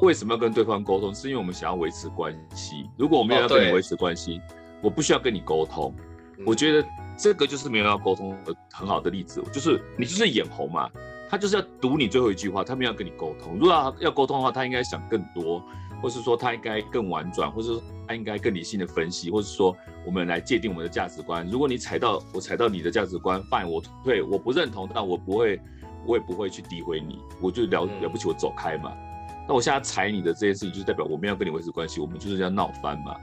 [0.02, 1.12] 为什么要跟对方沟通？
[1.12, 2.88] 是因为我们想要维持关系。
[2.96, 4.42] 如果我没有要跟你维持关系，哦，
[4.84, 5.92] 我不需要跟你沟通，
[6.38, 6.44] 嗯。
[6.46, 9.42] 我觉得这个就是没有要沟通的很好的例子。
[9.52, 10.88] 就是你就是眼红嘛，
[11.30, 13.54] 他就是要读你最后一句话，他没有要跟你沟通。
[13.54, 15.62] 如果要要沟通的话，他应该想更多，
[16.02, 21.46] 或是说他应该更婉转，或是说他应该更理性的分析，或是说我们来界定我们的价值观。
[21.48, 25.60] 如果你踩到我踩到你的价值观，fine，我对我不认同，但我不会，
[26.04, 28.92] 我也不会去诋毁你，我就了了不起，我走开嘛。
[29.46, 33.14] 那我现在踩你的这件事情，就是代表我们要跟你维持关系，我们就是要闹翻嘛，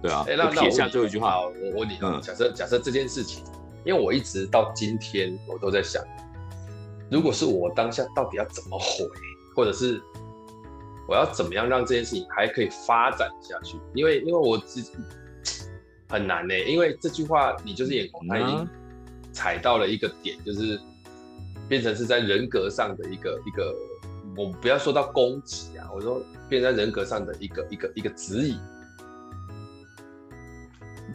[0.00, 0.24] 对啊。
[0.28, 3.44] 欸、那撇下最后一句话，我我问你，嗯，假设假设这件事情，
[3.84, 6.02] 因为我一直到今天我都在想，
[7.10, 9.08] 如果是我当下到底要怎么回，
[9.54, 10.00] 或者是
[11.08, 13.78] 我要怎么样让这件事情还可以发展下去？
[13.94, 14.92] 因为因为我自己
[16.08, 18.68] 很难呢、欸，因为这句话你就是眼红，他已经
[19.32, 20.80] 踩到了一个点，就是
[21.68, 23.74] 变成是在人格上的一个一个。
[24.36, 28.56] 我不要说到攻击啊，我说变成人格上的一个一个一个指引。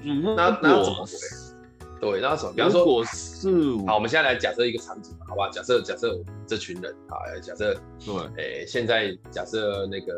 [0.02, 1.12] 嗯，那那怎么回？
[2.12, 2.54] 对，那什么？
[2.54, 3.50] 比方说，我是
[3.88, 5.50] 好，我们现在来假设一个场景，好吧？
[5.52, 7.74] 假设假设我们这群人，啊，假设
[8.06, 10.14] 对，哎、欸，现在假设那个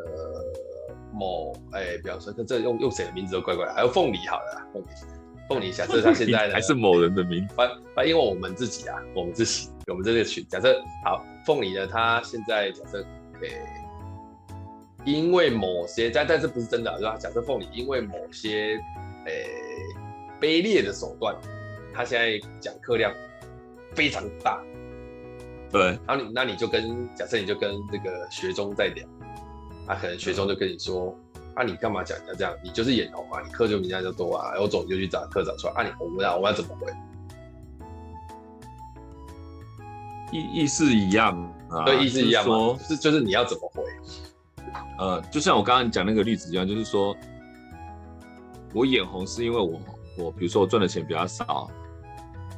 [1.13, 4.87] 某，哎、欸，比方说，这用用谁的名字都怪怪，还有凤梨，好了，凤梨，
[5.47, 11.23] 凤梨，假设他现在呢，还是某人的名字，反反，因为我们自己啊，我们自己，我们这个群，假设好。
[11.45, 11.85] 凤梨呢？
[11.85, 13.05] 他现在假设，
[13.43, 13.61] 诶、欸，
[15.05, 17.15] 因为某些，但但这不是真的，是吧？
[17.19, 18.79] 假设凤梨因为某些，
[19.27, 19.47] 诶、欸，
[20.41, 21.35] 卑劣的手段，
[21.95, 23.11] 他现在讲课量
[23.93, 24.61] 非常大，
[25.71, 25.97] 对。
[26.05, 29.07] 然后你，那你就跟假设你就跟这个学中在聊，
[29.87, 31.17] 啊，可能学中就跟你说，
[31.55, 32.53] 啊，你干嘛讲人家这样？
[32.63, 36.91] 你就是眼红啊，你课就比人家就多啊，有种你就去找课长说，啊，你我们要我们要怎么回？
[40.31, 41.37] 意意思一样
[41.69, 43.83] 啊，对，意思一样说是就是你要怎么回？
[44.97, 47.15] 呃，就像我刚刚讲那个例子一样，就是说
[48.73, 49.79] 我眼红是因为我
[50.17, 51.69] 我比如说我赚的钱比较少，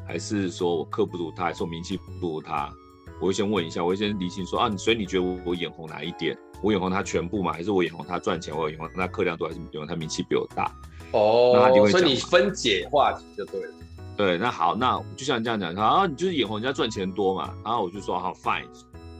[0.08, 2.74] 还是说我课不如他，还是我名气不如他？
[3.20, 6.38] 我会先问一下，我会先理清说啊，所以你觉得我我眼红哪一点？
[6.64, 7.52] 我眼红他全部吗？
[7.52, 8.56] 还是我眼红他赚钱？
[8.56, 10.72] 我眼红他客量多，还是眼红他名气比我大？
[11.12, 13.74] 哦，那他就会所以你分解话题就对了。
[14.16, 18.66] 对，那好，那就像你这样讲，啊，你就是眼红人家赚钱多嘛，然后我就说好 fine，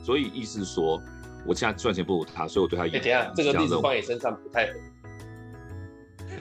[0.02, 1.00] 所以意思是说，
[1.46, 3.12] 我现在赚钱不如他，所以我对他眼红。
[3.12, 4.72] 欸、这个例子放你身上不太合，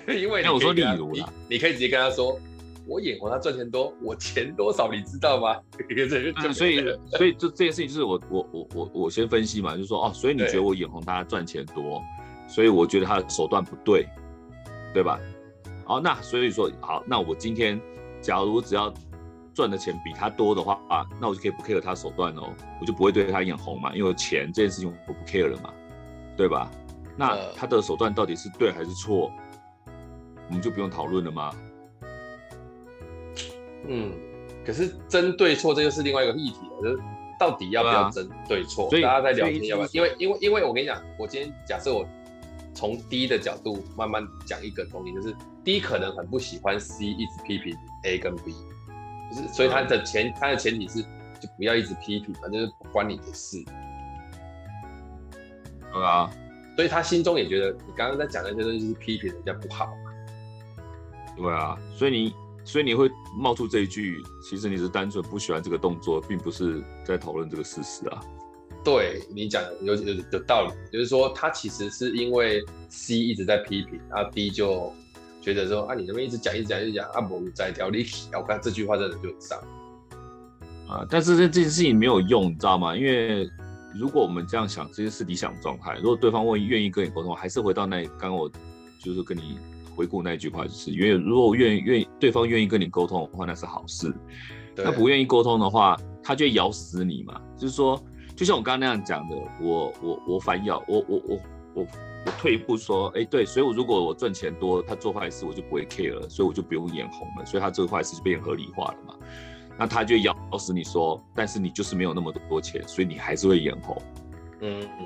[0.13, 2.39] 因为你我说例如你，你可以直接跟他说，
[2.87, 5.49] 我眼红他赚钱多，我钱多少你知道吗？
[6.35, 6.79] 啊、所以
[7.11, 12.01] 所以就这件事情就是我我我我我先分析嘛，就是说哦，所以你觉得我眼红他赚钱多，
[12.47, 14.07] 所以我觉得他的手段不对，
[14.93, 15.19] 对吧？
[15.85, 17.79] 哦，那所以说好，那我今天。
[18.19, 18.91] 假如我只要
[19.53, 25.71] 赚的钱比他多的话，啊，那我就可以不 care 他手段哦，我就不会对他眼红嘛，因为钱这件事情我不 care 了嘛，
[26.35, 26.69] 对吧？
[27.15, 29.31] 那他的手段到底是对还是错，
[30.49, 31.53] 我们就不用讨论了吗？
[33.85, 34.11] 嗯，
[34.65, 37.03] 可是争对错这就是另外一个议题了，就是
[37.39, 38.85] 到底要不要争对错？
[38.85, 39.89] 啊，所以大家在聊天要不要？
[39.91, 42.07] 因为因为因为我跟你讲，我今天假设我
[42.73, 47.75] 从 D 的角度慢慢讲一个东西，就是 D 可能很不喜欢 C 一直批评。
[48.03, 48.53] A 跟 B，
[49.31, 53.57] 就是所以他的前他的前提是就不要一直批评，反正就是不关你的事。
[55.91, 56.29] 对啊，
[56.75, 59.89] 所以他心中也觉得你刚刚在讲的这些东西是批评人家不好。
[61.35, 62.33] 对啊，所以你
[62.67, 68.21] 所以你会冒出这一句，其实你是单纯不喜欢这个动作，并不是在讨论这个事实啊。
[68.83, 74.93] 对你讲有有有道理，就是说他其实是因为 C 一直在批评，然后 D 就。
[75.39, 79.57] 觉得说啊，你那边一直讲一直讲一直讲啊，我在条理，我看这句话真的就很伤
[80.89, 81.07] 啊。
[81.09, 82.93] 但是这这件事情没有用，你知道吗？
[82.97, 83.49] 因为
[83.95, 85.95] 如果我们这样想，这些是理想状态。
[85.99, 88.51] 如果对方愿意愿意跟你沟通，还是回到那刚刚我
[88.99, 89.57] 就是跟你
[89.97, 94.13] 回顾那句话，就是因为如果愿意愿意对方愿意跟你沟通的话，那是好事。
[94.75, 97.41] 他不愿意沟通的话，他就会咬死你嘛。
[97.57, 97.99] 就是说，
[98.35, 101.39] 就像我刚刚那样讲的，我我我反咬，我我我
[101.73, 101.87] 我
[102.27, 109.15] 我退一步说，哎，对，所以我如果我赚钱多，他做坏事我就不会 care 了，所以我就不用眼红了，所以他这个坏事就变合理化了嘛。
[109.79, 113.99] 那他就咬死你说，但是你就是没有那么多钱，所以你还是会眼红。
[114.61, 115.05] 嗯嗯，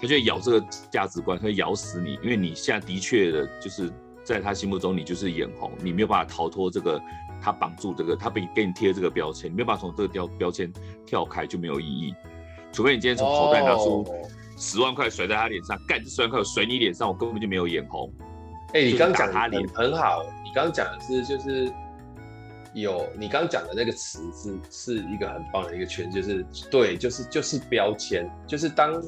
[0.00, 3.92] 他就咬这个价值观，他会咬死你，因为你现在的确的就是
[4.24, 7.00] 在他心目中你就是眼红，你没有办法逃脱这个。
[7.42, 10.70] 他绑住这个，他被给你贴这个标签，你没有办法从这个标标签
[11.06, 12.14] 跳开就没有意义。
[12.70, 14.06] 除非你今天从口袋拿出
[14.58, 16.04] 十万块甩在他脸上，干、oh.
[16.04, 18.12] 这十万块我甩你脸上，我根本就没有眼红。
[18.74, 21.72] 哎、欸，你刚讲他脸很好，你刚刚讲的是就是
[22.74, 29.02] 有你刚刚讲的那个词是是一个很棒的一个圈，就是对，就是就是标签，就是当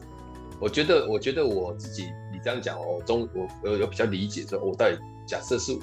[0.63, 4.97] 我觉得我觉得我自己你这样讲哦，中我我有比较理解说，我到底。
[5.25, 5.79] 假设是我，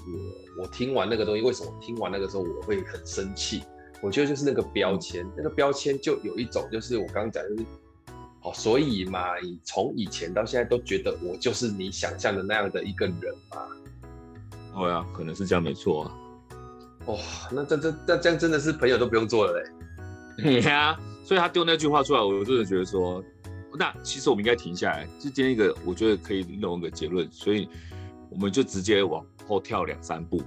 [0.62, 3.64] 我听完那个东西，为什么听完那个时候我会很生气？
[4.02, 7.66] 我觉得就是那个标签，那个标签就有一种，就是我刚刚讲，就是
[8.44, 13.66] 哦，所以嘛，你从以前到现在都觉得我就是你想象的那样的一个人嘛？
[14.76, 16.12] 对啊，可能是这样，没错啊。
[17.06, 19.64] 哇、哦，那这这这这样真的是朋友都不用做了嘞。
[20.44, 23.24] 对呀，所以他丢那句话出来，我真的觉得说，
[23.78, 27.68] 那其实我们应该停下来，就今天一个，我觉得可以弄一个结论，所以。
[28.32, 30.38] 我们就直接往后跳两三步，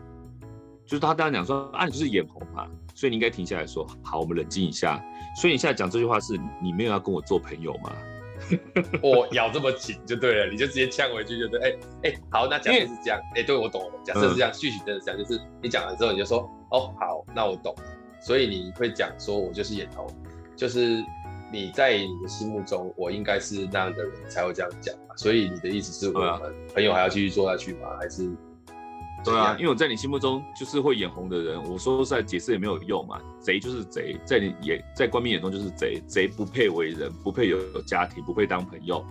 [0.86, 5.04] 就是他当然讲说啊，你就是眼红嘛，所以你应该停下来说，好，我们冷静一下。
[5.36, 7.92] 所以你现在讲这句话是你没有要跟我做朋友吗？
[9.02, 11.58] 我咬这么紧就对了，你就直接呛回去就对。
[11.58, 13.94] 哎、欸、哎、欸，好，那假设是这样，哎、欸，对我懂了。
[14.04, 17.74] 假设是这样，具体真的是这样，就是你讲完之后你就说，哦，好，那我懂。
[18.20, 20.06] 所以你会讲说我就是眼红，
[20.54, 21.04] 就是。
[21.52, 25.14] 你在你的心目中，我应该是那样的人才会这样讲嘛？
[25.16, 26.40] 所以你的意思是我们
[26.74, 27.88] 朋友还要继续做下去吗？
[28.00, 28.30] 还是？
[29.24, 31.62] 对啊，因为我在你心目中就是会眼红的人。
[31.70, 39.04] 我说实在解释也没有用嘛，贼就是贼，在你眼在官兵眼中就是贼，贼不配为人，不配有有家庭，不配当朋友。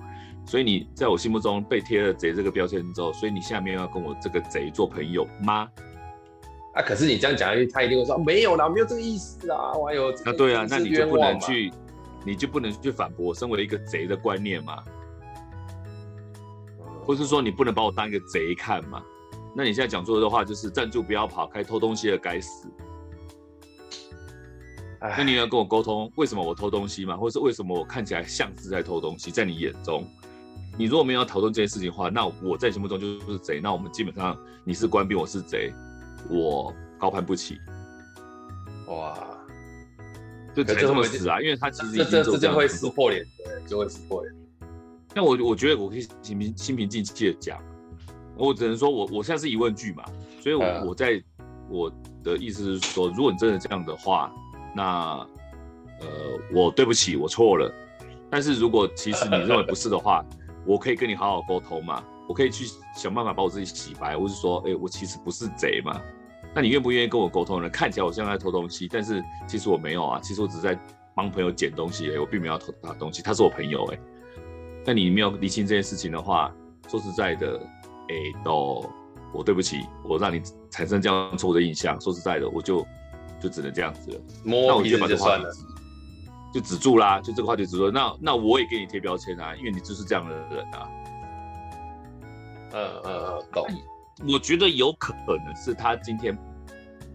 [0.46, 5.70] 所以你在我心目中被贴了贼这个标签之后，所以你下面要跟我这个贼做朋友吗？
[6.74, 11.72] 啊，可是你这样讲下去，他一定会说没有啦，没有这个意思啊，我还有那对啊，那你就不能去。
[12.26, 14.84] 你就不能去反驳我身为一个贼的观念吗？
[17.04, 19.02] 或是说你不能把我当一个贼看吗？
[19.56, 22.70] 那你现在讲出的话就是站住不要跑，开偷东西的该死。
[25.00, 27.18] 那你要跟我沟通，为什么我偷东西吗？
[27.18, 29.32] 或者是为什么我看起来像是在偷东西？
[29.32, 30.08] 在你眼中，
[30.78, 33.60] 你如果没有讨论这件事情的话，那我在心目中就是贼。
[33.60, 35.74] 那我们基本上你是官兵，我是贼，
[36.30, 37.58] 我高攀不起。
[38.86, 39.18] 哇。
[40.54, 41.40] 就才这么死啊！
[41.40, 44.36] 因为他其实已经这这这会撕破脸，对，就会撕破脸。
[45.14, 47.58] 但我我觉得我可以心平心平气气的讲，
[48.36, 50.04] 我只能说我我现在是疑问句嘛，
[50.42, 51.22] 所以我我在
[51.70, 51.92] 我
[52.24, 54.32] 的意思是说，如果你真的这样的话，
[54.76, 55.26] 那
[56.00, 56.08] 呃
[56.54, 57.72] 我对不起，我错了。
[58.30, 60.24] 但是如果其实你认为不是的话，
[60.66, 66.02] 我可以跟你好好沟通嘛，我可以去想办法把我自己洗白，或是说，哎、欸，我其实不是贼嘛。
[66.54, 67.70] 那你愿不愿意跟我沟通呢？
[67.70, 70.78] 看起来我像在偷东西，但是其实我没有啊，其实我只是在
[71.16, 74.00] 帮朋友捡东西，哎，我并没有要偷他东西，他是我朋友，哎。
[74.86, 76.52] 那你没有理清这件事情的话，
[76.90, 77.60] 说实在的，
[78.10, 78.84] 哎，都
[79.32, 82.02] 我对不起，我让你产生这样错误的印象。
[82.02, 82.86] 说实在的，我就
[83.39, 84.22] 就只能这样子了。
[84.43, 85.43] 那我就把这话题
[86.54, 87.89] 就止住啦，就这个话题止住。
[87.91, 90.89] 那那我也给你贴标签啊，因为你就是这样的人啊。
[92.74, 93.68] 呃呃呃，懂。
[94.28, 96.38] 我觉得有可能是他今天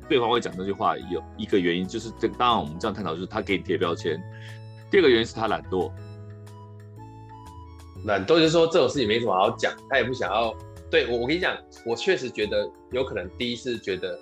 [0.08, 4.20] 对方会讲这句话，有一个原因就是这，当然我们这样探讨就是他给你贴标签。
[4.90, 5.90] 第二个原因是他懒惰，
[8.04, 10.54] 懒惰就是说这种事情没什么好讲，他也不想要。
[10.88, 14.16] 对我，我跟你讲，我确实觉得有可能第一次觉得，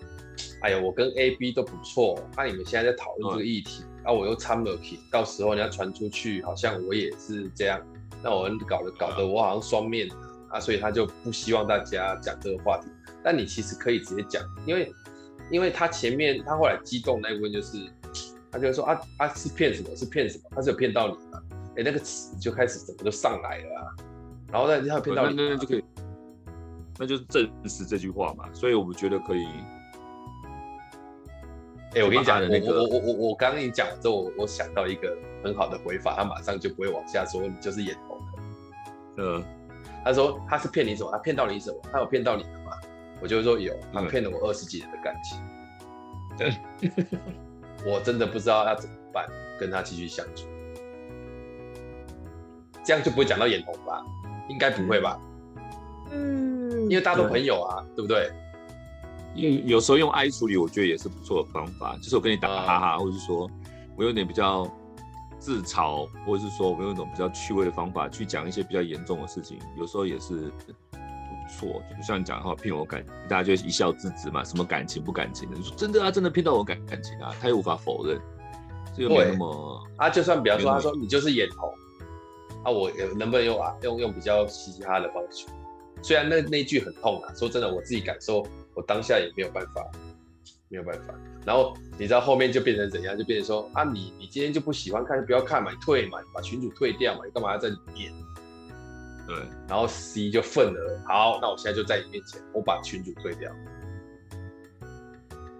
[0.62, 7.78] 哎呀，我跟 A、B 都不错，那、啊、你们现在在讨论这个议题，嗯、啊，我又掺了题，到时候你要传出去，好像我也是这样，
[8.22, 10.08] 那我搞得搞得我好像双面。
[10.54, 12.86] 啊，所以他就不希望大家讲这个话题。
[13.24, 14.92] 但你其实可以直接讲，因为，
[15.50, 17.76] 因为他前面他后来激动那一部分就是，
[18.52, 19.96] 他就说啊啊是骗什么？
[19.96, 20.44] 是骗什么？
[20.54, 21.42] 他是有骗到你吗？
[21.76, 23.82] 哎，那个词就开始怎么就上来了啊？
[24.52, 25.84] 然后呢，他有骗到你，那那就可以，
[27.00, 28.44] 那就是证实这句话嘛。
[28.52, 29.44] 所以我们觉得可以。
[31.96, 39.22] 哎，我跟你讲，那個、我我我我刚刚跟你讲之后，我我想到一个很好的回法，他马上就不会往下说，你就是眼红的。
[39.22, 39.44] 嗯。
[40.04, 41.10] 他说他是骗你什么？
[41.10, 41.78] 他骗到你什么？
[41.90, 42.72] 他有骗到你的吗？
[43.22, 45.38] 我就说有，他骗了我二十几年的感情。
[46.36, 46.52] 对，
[47.86, 49.26] 我真的不知道要怎么办，
[49.58, 50.46] 跟他继续相处。
[52.84, 54.04] 这样就不会讲到眼红吧？
[54.48, 55.18] 应该不会吧？
[56.10, 58.30] 嗯，因为大家都朋友啊，对，对不对？
[59.34, 61.96] 因有时候用爱处理，我觉得也是不错的方法。
[61.96, 63.50] 就是我跟你打哈哈，或者是说
[63.96, 64.70] 我有点比较
[65.44, 70.50] 自嘲，或者是说我们用一种比较趣味的方法去讲一些比较严重的事情，有时候也是
[70.90, 70.96] 不
[71.50, 71.82] 错。
[71.94, 74.42] 就像你讲的话，骗我感，大家就一笑置之嘛。
[74.42, 75.56] 什么感情不感情的？
[75.58, 78.18] 你说真的啊，真的骗到我感感情啊，他又无法否认，
[78.96, 79.86] 这个没那么。
[79.98, 81.70] 啊，就算比方说，他说你就是眼红。
[82.64, 83.76] 啊，我能不能用啊？
[83.82, 85.44] 用用比较嘻嘻哈哈的方式？
[86.00, 88.42] 虽然那那句很痛啊，说真的，我自己感受，
[88.72, 89.86] 我当下也没有办法，
[90.70, 91.12] 没有办法。
[91.44, 93.16] 然后你知道后面就变成怎样？
[93.16, 98.12] 就变成说啊，你你今天就不喜欢看，就不要看嘛，你退嘛，你把群主退掉嘛，你干嘛要在里面？
[99.26, 99.36] 对。
[99.68, 103.50] 然后 C 就愤了，好，那我现在就在你面前，我把群主退掉，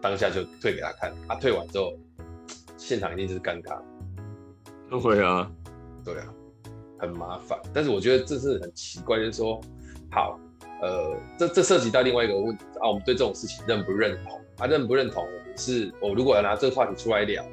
[0.00, 1.12] 当下就退给他看。
[1.28, 1.92] 啊，退完之后，
[2.76, 3.80] 现场一定就是尴尬。
[4.90, 5.50] 都会啊，
[6.04, 6.26] 对啊。
[6.96, 9.60] 很麻烦，但是我觉得这是很奇怪，就是说，
[10.10, 10.38] 好，
[10.80, 14.66] 呃，这这涉及到另外一个问题啊，我们对这种事情认不认同啊？
[14.66, 15.22] 认不认同，
[15.56, 17.44] 是我如果要拿这个话题出来聊，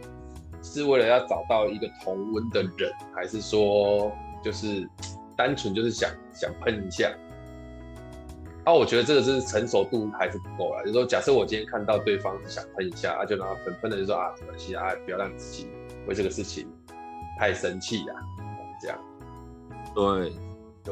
[0.62, 4.12] 是为了要找到一个同温的人，还是说
[4.44, 4.88] 就是
[5.36, 7.12] 单纯就是想想喷一下？
[8.64, 10.82] 啊，我觉得这个是成熟度还是不够啊。
[10.82, 15.68] 就是说，假设我今天看到对方是想喷一下，啊，就让他喷喷的就说啊，没关系啊，不要让自己
[16.08, 16.68] 为这个事情
[17.40, 18.14] 太生气呀，
[18.80, 19.00] 这样。
[19.96, 20.32] 对，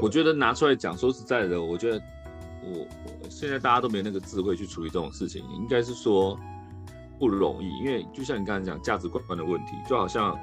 [0.02, 2.02] 我觉得拿出来讲，说实在的，我觉得
[2.64, 2.88] 我，
[3.24, 6.40] 我现在大家都没那个智慧去处理这种事情，应该是说
[7.20, 10.36] 不容易，因为就像你刚才讲价值观的问题，就好像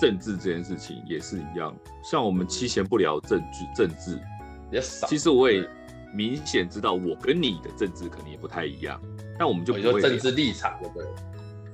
[0.00, 4.18] 政治这件事情也是一样，像我们七贤不聊政治，政治
[4.70, 5.06] 也少。
[5.08, 5.68] 其实我也
[6.14, 9.00] 明显知道，我跟你的政治可能也不太一样，
[9.38, 11.06] 但我们就不会政治立场，对不对？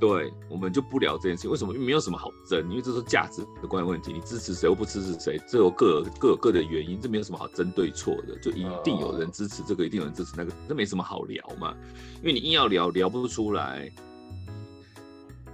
[0.01, 1.51] 对，我们就不聊这件事情。
[1.51, 1.75] 为什么？
[1.75, 4.13] 因为没有什么好争，因为这是价值观的问题。
[4.13, 8.39] 你支持谁或不支持谁，这有各各有各的原因，这没有什么好争对错的。
[8.39, 11.75] 就一定有人支持这个，一定有人支持那个，这没什么好聊嘛。
[12.19, 13.91] 因为你硬要聊，聊不出来，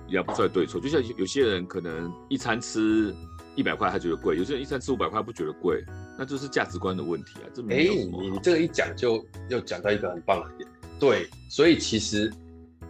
[0.09, 0.81] 聊不算对错。
[0.81, 3.15] 就像有些人可能一餐吃
[3.57, 5.85] 一百块，他觉得贵；有些人一餐吃五百块，不觉得贵，
[6.19, 7.47] 那就是价值观的问题啊。
[7.55, 8.23] 这没有什么。
[8.23, 10.69] 哎，你这个一讲就又讲到一个很棒的点。
[10.99, 12.33] 对，所以其实。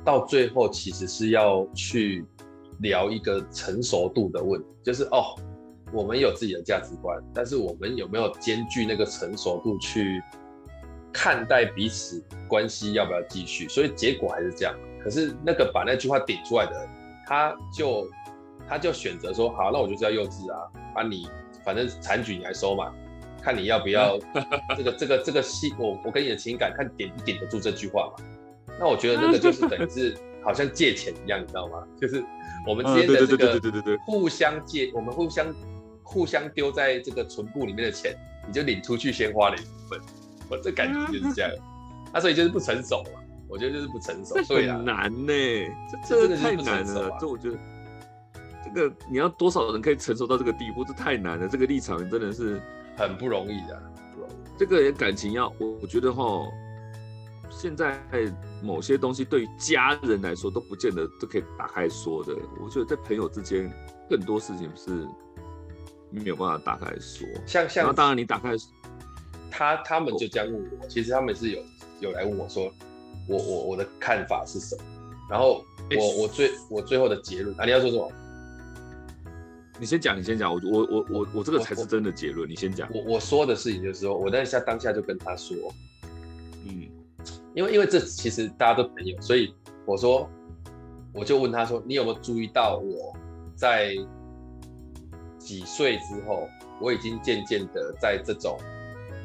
[0.04, 2.22] 到最后其实是要去
[2.80, 5.34] 聊一个成熟度的问题，就是哦，
[5.94, 10.22] 我们有自己的价值观，但是我们有没有兼具那个成熟度去
[11.10, 13.66] 看待彼此关系要不要继续？
[13.66, 14.74] 所以结果还是这样。
[15.02, 16.88] 可是那个把那句话顶出来的人，
[17.26, 18.08] 他就
[18.68, 21.28] 他就选择说，好，那我就是要幼稚啊，啊你
[21.64, 22.92] 反正残局你来收嘛，
[23.42, 24.18] 看你要不要
[24.76, 28.24] 这个这个这个戏，我我跟你的情感看顶不顶得住这句话嘛。
[28.78, 31.82] 那我觉得那个就是等于是 好像借钱一样，你知道吗？
[32.00, 32.24] 就是
[32.66, 33.60] 我们之间的这个
[34.06, 35.46] 互相借，我们互相
[36.02, 38.14] 互相丢在这个存库里面的钱，
[38.46, 40.00] 你就领出去先花了一部分。
[40.50, 41.50] 我这感觉就是这样，
[42.12, 43.20] 那 所以就是不成熟嘛。
[43.54, 45.32] 我觉得就是不成熟，对啊，难呢，
[46.08, 47.16] 这真的太难了。
[47.20, 47.56] 这我觉得
[48.64, 50.84] 这个你要多少人可以承受到这个地步？
[50.84, 52.60] 这太难了，这个立场真的是
[52.96, 53.80] 很不容易的。
[54.58, 56.44] 这个感情要我，我觉得哈。
[57.50, 57.96] 现在
[58.60, 63.72] 某些东西对于家人来说都不见得都可以打开说的，我觉得在朋友之间
[64.10, 65.06] 更多事情是
[66.10, 67.28] 没有办法打开说。
[67.46, 68.56] 像像，然后当然你打开，
[69.52, 71.62] 他他们就这样问我，其实他们是有
[72.00, 72.72] 有来问我说，
[73.28, 74.82] 我我我的看法是什么？
[75.30, 75.64] 然后
[75.96, 78.10] 我我最我最后的结论啊，你要说什么？
[79.78, 82.88] 你先讲，你先讲，我我我我我这个才是真的结论，你先讲。
[82.92, 85.56] 我我说的事情就是说，我在下当下就跟他说，
[86.66, 86.88] 嗯。
[87.54, 89.54] 因为因为这其实大家都朋友，所以
[89.86, 90.28] 我说，
[91.12, 93.16] 我就问他说，你有没有注意到我
[93.54, 93.94] 在
[95.38, 96.48] 几岁之后，
[96.80, 98.58] 我已经渐渐的在这种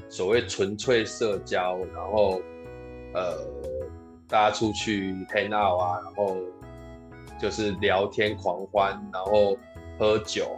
[0.10, 2.40] 所谓纯粹社交，然后
[3.16, 3.38] 呃
[4.30, 6.38] 大家出去 hang out 啊，然后
[7.40, 9.58] 就是聊天狂欢，然后
[9.98, 10.56] 喝酒，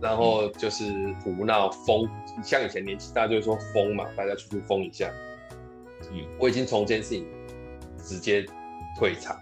[0.00, 0.92] 然后就是
[1.24, 2.08] 胡闹疯，
[2.44, 5.10] 像以前年轻大家就会说疯嘛，大家出去疯一下。
[6.12, 7.26] 嗯，我已经从这件事情
[7.96, 8.44] 直接
[8.98, 9.36] 退场。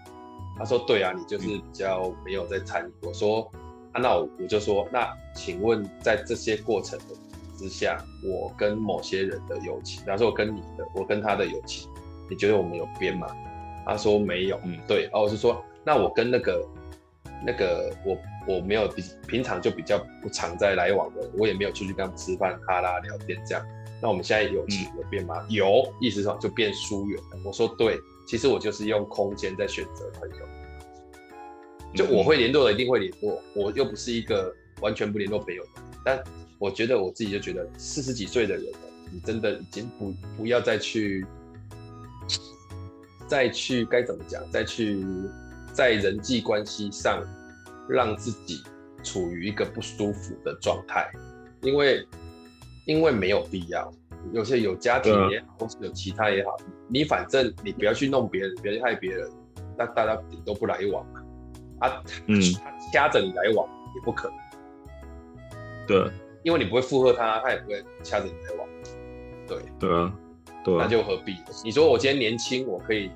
[0.57, 3.49] 他说：“对啊，你就是比较没有在参与。”我说
[3.93, 6.99] ：“啊，那我我就说，那请问在这些过程
[7.57, 11.88] 之下，我跟某些人的友情，比方说我跟你的，我跟他的友情，
[12.29, 13.27] 你觉得我们有编吗？”
[13.85, 15.03] 他说：“没有。”嗯，对。
[15.03, 16.65] 然后我是说：“那我跟那个
[17.45, 18.17] 那个我
[18.47, 23.65] 我没有比平常就比较不常在来往的，我也没有出去跟他们吃饭、哈拉聊天这样。
[24.01, 25.35] 那我们现在有情有变吗？
[25.41, 27.39] 嗯、有，意思上就变疏远了。
[27.43, 30.45] 我说对，其实我就是用空间在选择朋友。
[31.95, 35.69] 就我会联络的一定会联络，我又不是一个完全不联络朋友的。
[36.05, 36.23] 但
[36.59, 38.77] 我觉得我自己就觉得四十几岁的人了，
[39.11, 41.25] 你真的已经不不要再去
[43.29, 45.05] 再去该怎么讲，再去
[45.71, 47.23] 在人际关系上
[47.87, 48.61] 让自己
[49.03, 51.09] 处于一个不舒服的状态，
[51.61, 52.05] 因为。
[52.85, 53.93] 因为没有必要，
[54.33, 56.57] 有些有家庭也好，或是有其他也好，
[56.87, 59.29] 你反正你不要去弄别人，不要去害别人，
[59.77, 61.21] 那大家顶多不来往嘛。
[61.81, 64.37] 啊，嗯，他掐着你来往也不可能。
[65.85, 66.11] 对，
[66.41, 68.67] 因为你不会附和他，他也不会掐着你来往。
[69.47, 70.11] 对，对啊，
[70.63, 71.37] 对啊，那就何必？
[71.63, 73.11] 你说我今天年轻，我可以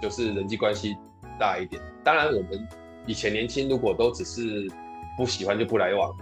[0.00, 0.96] 就是人际关系
[1.38, 1.80] 大一点。
[2.04, 2.68] 当然，我们
[3.06, 4.66] 以前年轻，如果都只是
[5.16, 6.14] 不喜欢就不来往。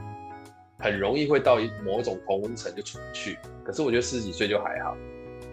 [0.79, 1.57] 很容易会到
[1.87, 4.95] 某一种同温层就出不去，可是我觉得四十几岁就还好，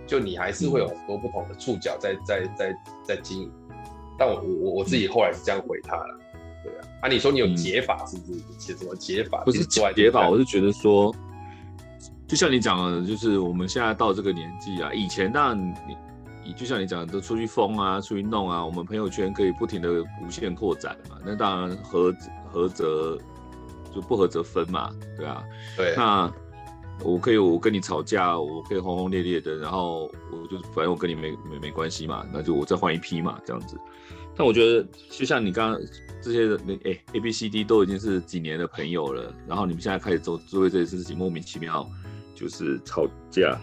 [0.05, 3.49] 就你还是会有很多不同的触角在在在在经营。
[4.19, 6.19] 但我我我自己后来是这样回他了，
[6.61, 8.39] 对啊，啊你说你有解法是不是？
[8.57, 9.41] 解什么解法？
[9.45, 11.15] 不是解法，我是觉得说，
[12.27, 15.97] 就像你讲的，就是我们现在到这个年纪啊，以前当然你
[16.45, 19.89] 你就像你讲的，都出去疯啊，出去弄啊，我们朋友圈可以不停的
[20.21, 22.13] 无限扩展嘛，那当然合
[22.51, 23.17] 合则。
[23.93, 25.43] 就不合则分嘛，对啊，
[25.77, 25.93] 对。
[25.95, 26.33] 那
[27.03, 33.77] 我可以，我跟你吵架，我可以轰轰烈烈的，然后我就反正我跟你没没没关系嘛，那就我再换一批嘛，这样子。
[34.35, 35.79] 但我觉得，就像你刚刚
[36.23, 41.87] 这些人，哎、欸、A B C D 都已经是几年的朋友了，然后你们现在开始做做这些事情，莫名其妙
[42.43, 43.57] 就是吵架，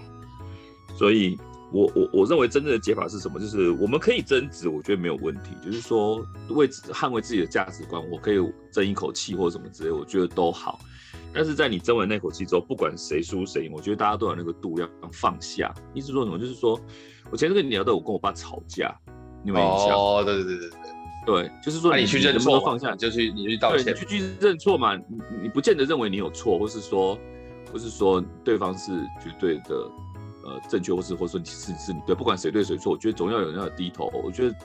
[0.96, 1.38] 所以。
[1.72, 3.38] 我我我认为真正的解法是什么？
[3.38, 5.54] 就是我们可以争执，我觉得没有问题。
[5.64, 6.16] 就是说，
[6.48, 8.38] 为捍卫自己的价值观，我可以
[8.72, 10.80] 争一口气或者什么之类，我觉得都好。
[11.32, 15.72] 但是在你争完那口气之后，不管谁输谁赢，我觉得大家都有那个度要放下。
[15.94, 16.36] 意思说什么？
[16.36, 16.76] 就是说
[17.30, 18.92] 我前阵跟你聊到我跟我爸吵架，
[19.44, 19.96] 你有没有印象？
[19.96, 20.70] 哦，对对对对
[21.24, 24.96] 对，对，就是说你，你去认错，放下，就去你去道歉，去去认错嘛。
[24.96, 25.04] 你
[25.42, 27.16] 你不见得认为你有错，或是说，
[27.70, 28.92] 不是说对方是
[29.22, 29.90] 绝对的。
[30.42, 34.10] 呃，正确或是或是说是是你对，不管谁对谁错，我觉得总要有人要低头。
[34.24, 34.56] 我觉得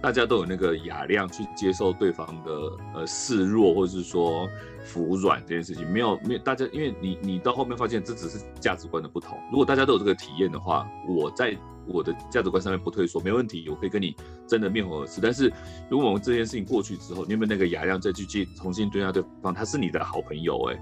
[0.00, 2.52] 大家都有那个雅量去接受对方的
[2.94, 4.48] 呃示弱，或者是说
[4.84, 9.36] 服软这件事情，没有没有大家，因为你你到后面发现这只是价值观的不同。
[9.50, 14.14] 如果大家都有这个体验的话，我在我的价值观上面不退缩，没问题，我可以跟你
[14.46, 15.20] 真的面红耳赤。
[15.20, 15.52] 但是
[15.90, 19.52] 如果我们这件事情过去之后，你有没有那个雅量再去接重新对待对方？
[19.52, 20.80] 他是你的好朋友，哎，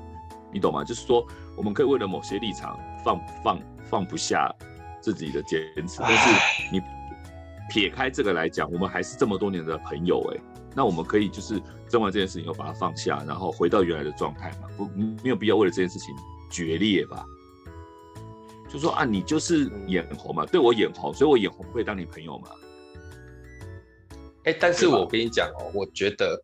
[0.53, 0.85] 你懂吗？
[0.85, 1.27] 就是说
[1.57, 3.61] 我们可以为了某些立场放放。
[3.91, 4.55] 放不下
[5.01, 6.79] 自己的坚持，但是你
[7.71, 10.41] 撇开这个来讲，我们还是这么多年的朋友哎，
[10.77, 14.85] 那我们可以就是争完这件事情以后把它放下，然后回到原来的状态嘛，不
[15.25, 16.15] 没有必要为了这件事情
[16.51, 17.25] 决裂吧？
[18.69, 22.49] 就说啊，你就是眼红嘛，对我眼红，所以我眼红会当你朋友嘛？
[24.45, 26.39] 哎，但是我跟你讲哦，我觉得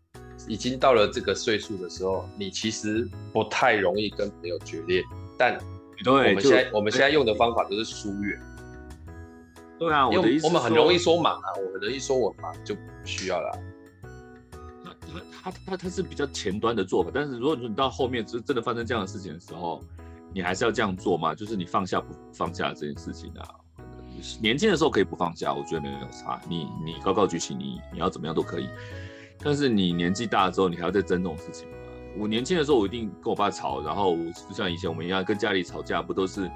[0.48, 5.02] 已经到了这个岁数的时候，你其实不太容易跟朋友决裂，
[5.38, 5.58] 但。
[6.02, 8.38] 对，我们现在我们现在用的方法都是疏远。
[9.78, 13.58] 对啊，我的意思，我们很容易说忙啊，我很容易说我忙就不需要了。
[14.82, 19.80] 他他他他他是比较前端的做法，但是如果你到后面，真真的发生这样的事情的时候，
[20.34, 21.32] 你还是要这样做嘛？
[21.32, 23.54] 就是你放下不放下这件事情啊。
[24.42, 26.40] 年轻的时候可以不放下，我觉得没有差。
[26.48, 28.68] 你你高高举起，你你要怎么样都可以。
[29.38, 31.74] 但是你年纪大了之后，你还要再争这种事情吗。
[32.16, 34.16] 我年轻的时候，我一定跟我爸吵，然后
[34.48, 36.50] 就像以前我们一样，跟家里吵架，不都是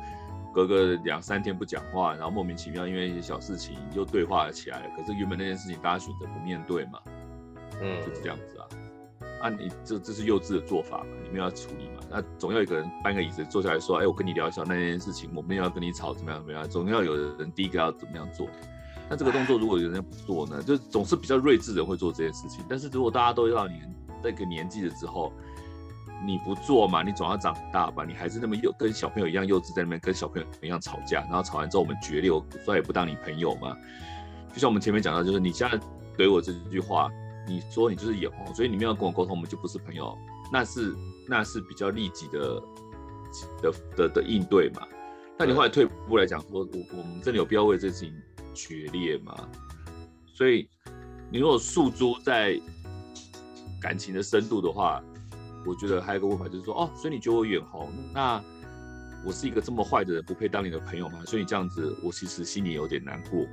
[0.55, 4.91] 隔个两三天不讲话，然后莫名其妙因为一些小事情又对话了起来了。
[4.97, 7.01] 可是原本那件事情大家选择不面对嘛，
[7.81, 8.67] 嗯，就是这样子啊。
[9.43, 12.01] 啊，你这这是幼稚的做法嘛，你们要处理嘛。
[12.11, 18.49] 那总要有一个人搬个椅子坐下来说，哎，我跟你聊一下那件事情，我们要跟你吵怎么样怎么样，总要有人第一个要怎么样做。
[19.11, 22.65] 那这个动作如果有人不做呢，就总是比较睿智的人会做这件事情。
[22.69, 25.33] 但是如果大家都要年那个年纪了之后，
[26.27, 27.03] 你不做嘛？
[27.03, 28.05] 你总要长大吧？
[28.05, 33.77] 你还是那么幼，跟小朋友一样幼稚，在那边跟小朋友一样吵架，然后吵完之后我们决裂，我再也不当你朋友嘛？
[34.53, 35.79] 就像我们前面讲到，就是你现在
[36.17, 37.09] 怼我这句话，
[37.47, 40.19] 你说你就是眼红，所以你没有跟我沟通，我们就不是朋友，
[40.53, 40.95] 那是
[41.29, 42.63] 那是比较利己的
[43.63, 44.83] 的的的应对嘛？
[45.39, 48.13] 那你后来退一步来讲，说我我们真的有必要为这事情
[48.59, 49.35] 决裂嘛？
[50.35, 50.69] 所以
[51.31, 52.61] 你如果诉诸在
[53.81, 55.01] 感情的深度的话。
[55.67, 58.43] 我觉得还有一个问法就是说，哦，所以你觉得我眼红，那
[59.27, 61.19] 我是一个这么坏的人，不配当你的朋友吗？
[61.27, 63.45] 所以你这样子，我其实心里有点难过。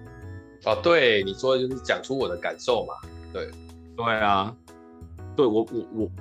[0.66, 2.94] 哦，对，你说的就是讲出我的感受嘛。
[3.34, 3.52] 对，
[3.98, 4.56] 对啊，
[5.36, 6.12] 对我我我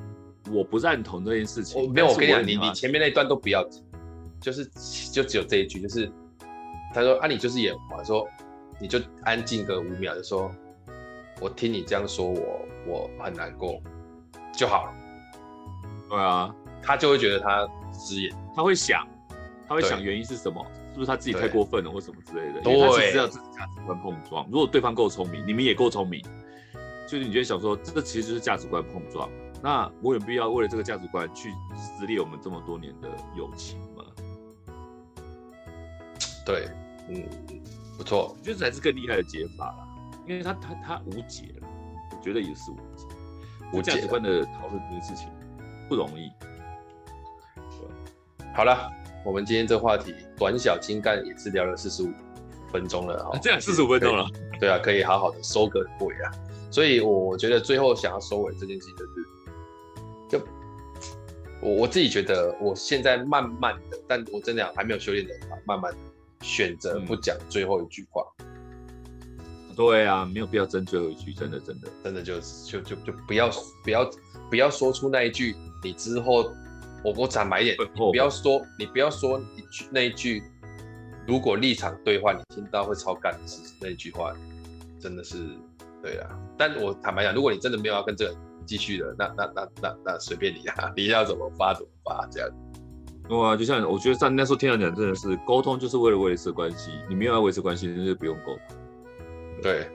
[0.53, 1.93] 我不认同这件事情。
[1.93, 3.65] 没有，我跟你讲，你你前面那段都不要。
[4.41, 4.65] 就是
[5.13, 6.11] 就只有这一句，就是
[6.93, 8.27] 他说啊，你就是演完说，
[8.81, 10.51] 你就安静个五秒，就说，
[11.41, 13.81] 我听你这样说我我很难过
[14.53, 14.95] 就好了。
[16.09, 19.07] 对啊，他就会觉得他失言，他会想，
[19.69, 20.65] 他会想原因是什么？
[20.93, 22.61] 是不是他自己太过分了，或什么之类的？
[22.61, 24.47] 对，因为他其实要自己价值观碰撞。
[24.49, 26.23] 如果对方够聪明，你们也够聪明，
[27.09, 29.29] 就是你就会想说，这其实就是价值观碰撞。
[29.61, 34.05] 那我有必要为了这个价值观去撕裂我们这么多年的友情吗？
[36.47, 36.69] 对，
[37.09, 37.25] 嗯，
[37.97, 39.89] 不错，我觉得这才是更厉害的解法啦，
[40.27, 41.69] 因为他他他无解了，
[42.11, 43.07] 我觉得也是无解。
[43.73, 45.29] 无价值观的讨论这件事情
[45.89, 46.31] 不容易。
[48.55, 48.91] 好了，
[49.25, 52.13] 我们今天这个话题短小精干，也是聊了四十五
[52.71, 54.27] 分钟了哈，这样四十五分钟了，
[54.61, 56.31] 对啊，可以好好的收个尾啊。
[56.71, 59.11] 所以我觉得最后想要收尾这件事情就是。
[60.27, 60.41] 就
[61.61, 65.35] 我我自己觉得，我现在慢慢的，但我真的还没有修炼的，
[65.67, 65.99] 慢慢的
[66.45, 68.23] 选择不讲最后一句话。
[68.41, 69.75] 嗯。
[69.75, 73.51] 对啊，没有必要争最后一句，真的真的真的就就就就不要
[73.83, 74.11] 不要
[74.51, 76.53] 不要说出那一句，你之后
[77.03, 80.43] 我我坦白一点，你不要说你不要说一句那一句，
[81.27, 83.39] 如果立场对话，你听到会超干的
[83.81, 84.33] 那一句话，
[85.01, 85.49] 真的是
[86.03, 86.39] 对啊。
[86.59, 88.37] 但我坦白讲，如果你真的没有要跟这个。
[88.67, 92.49] 继续的，那那那那那随便你啊，你要怎么发怎么发，这样。
[93.31, 98.77] 哇、啊，就像我觉得像那时候听他讲，真的是沟通就是为了维持关系，你没有要维持关系，那就不用沟通。
[99.63, 99.89] 对，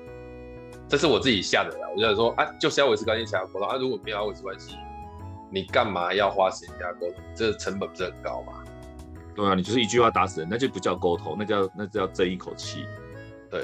[0.87, 4.75] 这是我自己下的啦，我就想说啊，就是要维持关系才要沟通啊，如果没有要维持关系，
[5.51, 7.23] 你干嘛要花时间跟他沟通？
[7.35, 8.63] 这成本不是很高吗？
[9.35, 12.85] 对啊，你就是一句话打死人，那就不叫沟通，那叫那叫争一口气。
[13.49, 13.61] 对，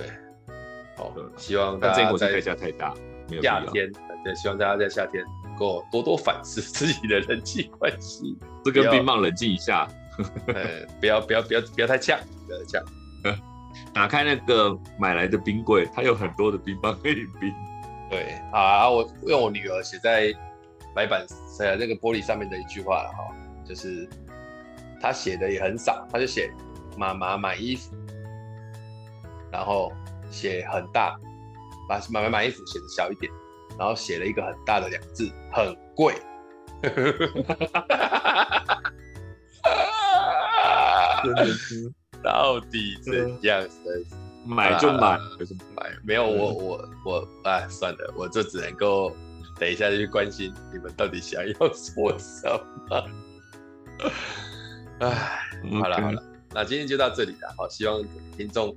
[0.95, 2.93] 好，希望大家争一口气代价太大，
[3.29, 3.41] 没有。
[3.41, 3.91] 夏天。
[4.25, 9.87] 也希望大家在夏天能够多多反思自己的人际关系，这跟冰棒冷静一下，
[10.99, 12.83] 不要不要不要不要太呛，不要太呛。
[13.93, 17.53] 打开那个买来的冰柜，它有很多的冰棒可以冰。
[18.09, 20.33] 对，好啊，我用我女儿写在
[20.93, 21.25] 白板
[21.57, 23.35] 在那个玻璃上面的一句话了哈，
[23.67, 24.07] 就是
[25.01, 26.49] 她写的也很少，她就写
[26.97, 27.93] 妈妈买衣服，
[29.51, 29.91] 然后
[30.31, 31.17] 写很大，
[31.89, 33.29] 把妈妈买衣服写的小一点。
[33.77, 36.15] 然后写了一个很大的两字，很贵。
[41.23, 41.91] 真的是，
[42.23, 43.67] 到底怎样？
[44.45, 45.91] 买就买，就是买。
[46.03, 49.15] 没有我我我，哎，算了，我就只能够
[49.59, 52.47] 等一下就去关心你们到底想要说什
[52.87, 53.03] 么。
[54.99, 55.09] 哎，
[55.81, 56.21] 好了好了，
[56.51, 57.51] 那今天就到这里了。
[57.57, 58.03] 好，希望
[58.37, 58.75] 听众。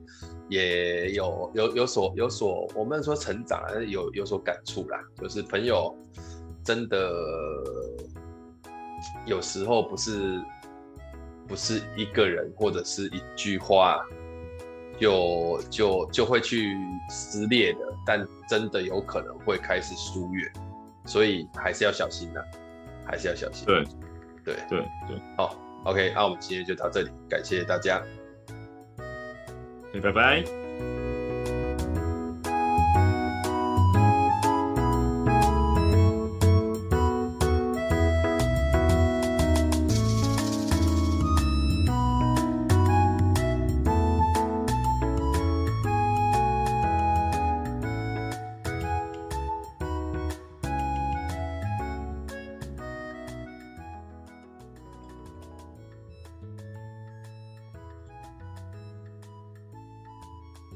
[0.48, 4.98] 也有有有所有所，我们说成长啊，有有所感触啦。
[5.20, 5.94] 就是朋友
[6.64, 7.12] 真的
[9.26, 10.40] 有时候不是
[11.46, 13.98] 不是一个人或者是一句话
[14.98, 16.76] 就就就会去
[17.08, 20.50] 撕裂的，但真的有可能会开始疏远，
[21.06, 22.40] 所以还是要小心呐，
[23.04, 23.64] 还是要小心。
[23.64, 23.84] 对
[24.44, 28.02] 对对对，好，OK，那我们今天就到这里，感谢大家。
[29.92, 31.07] 拜拜。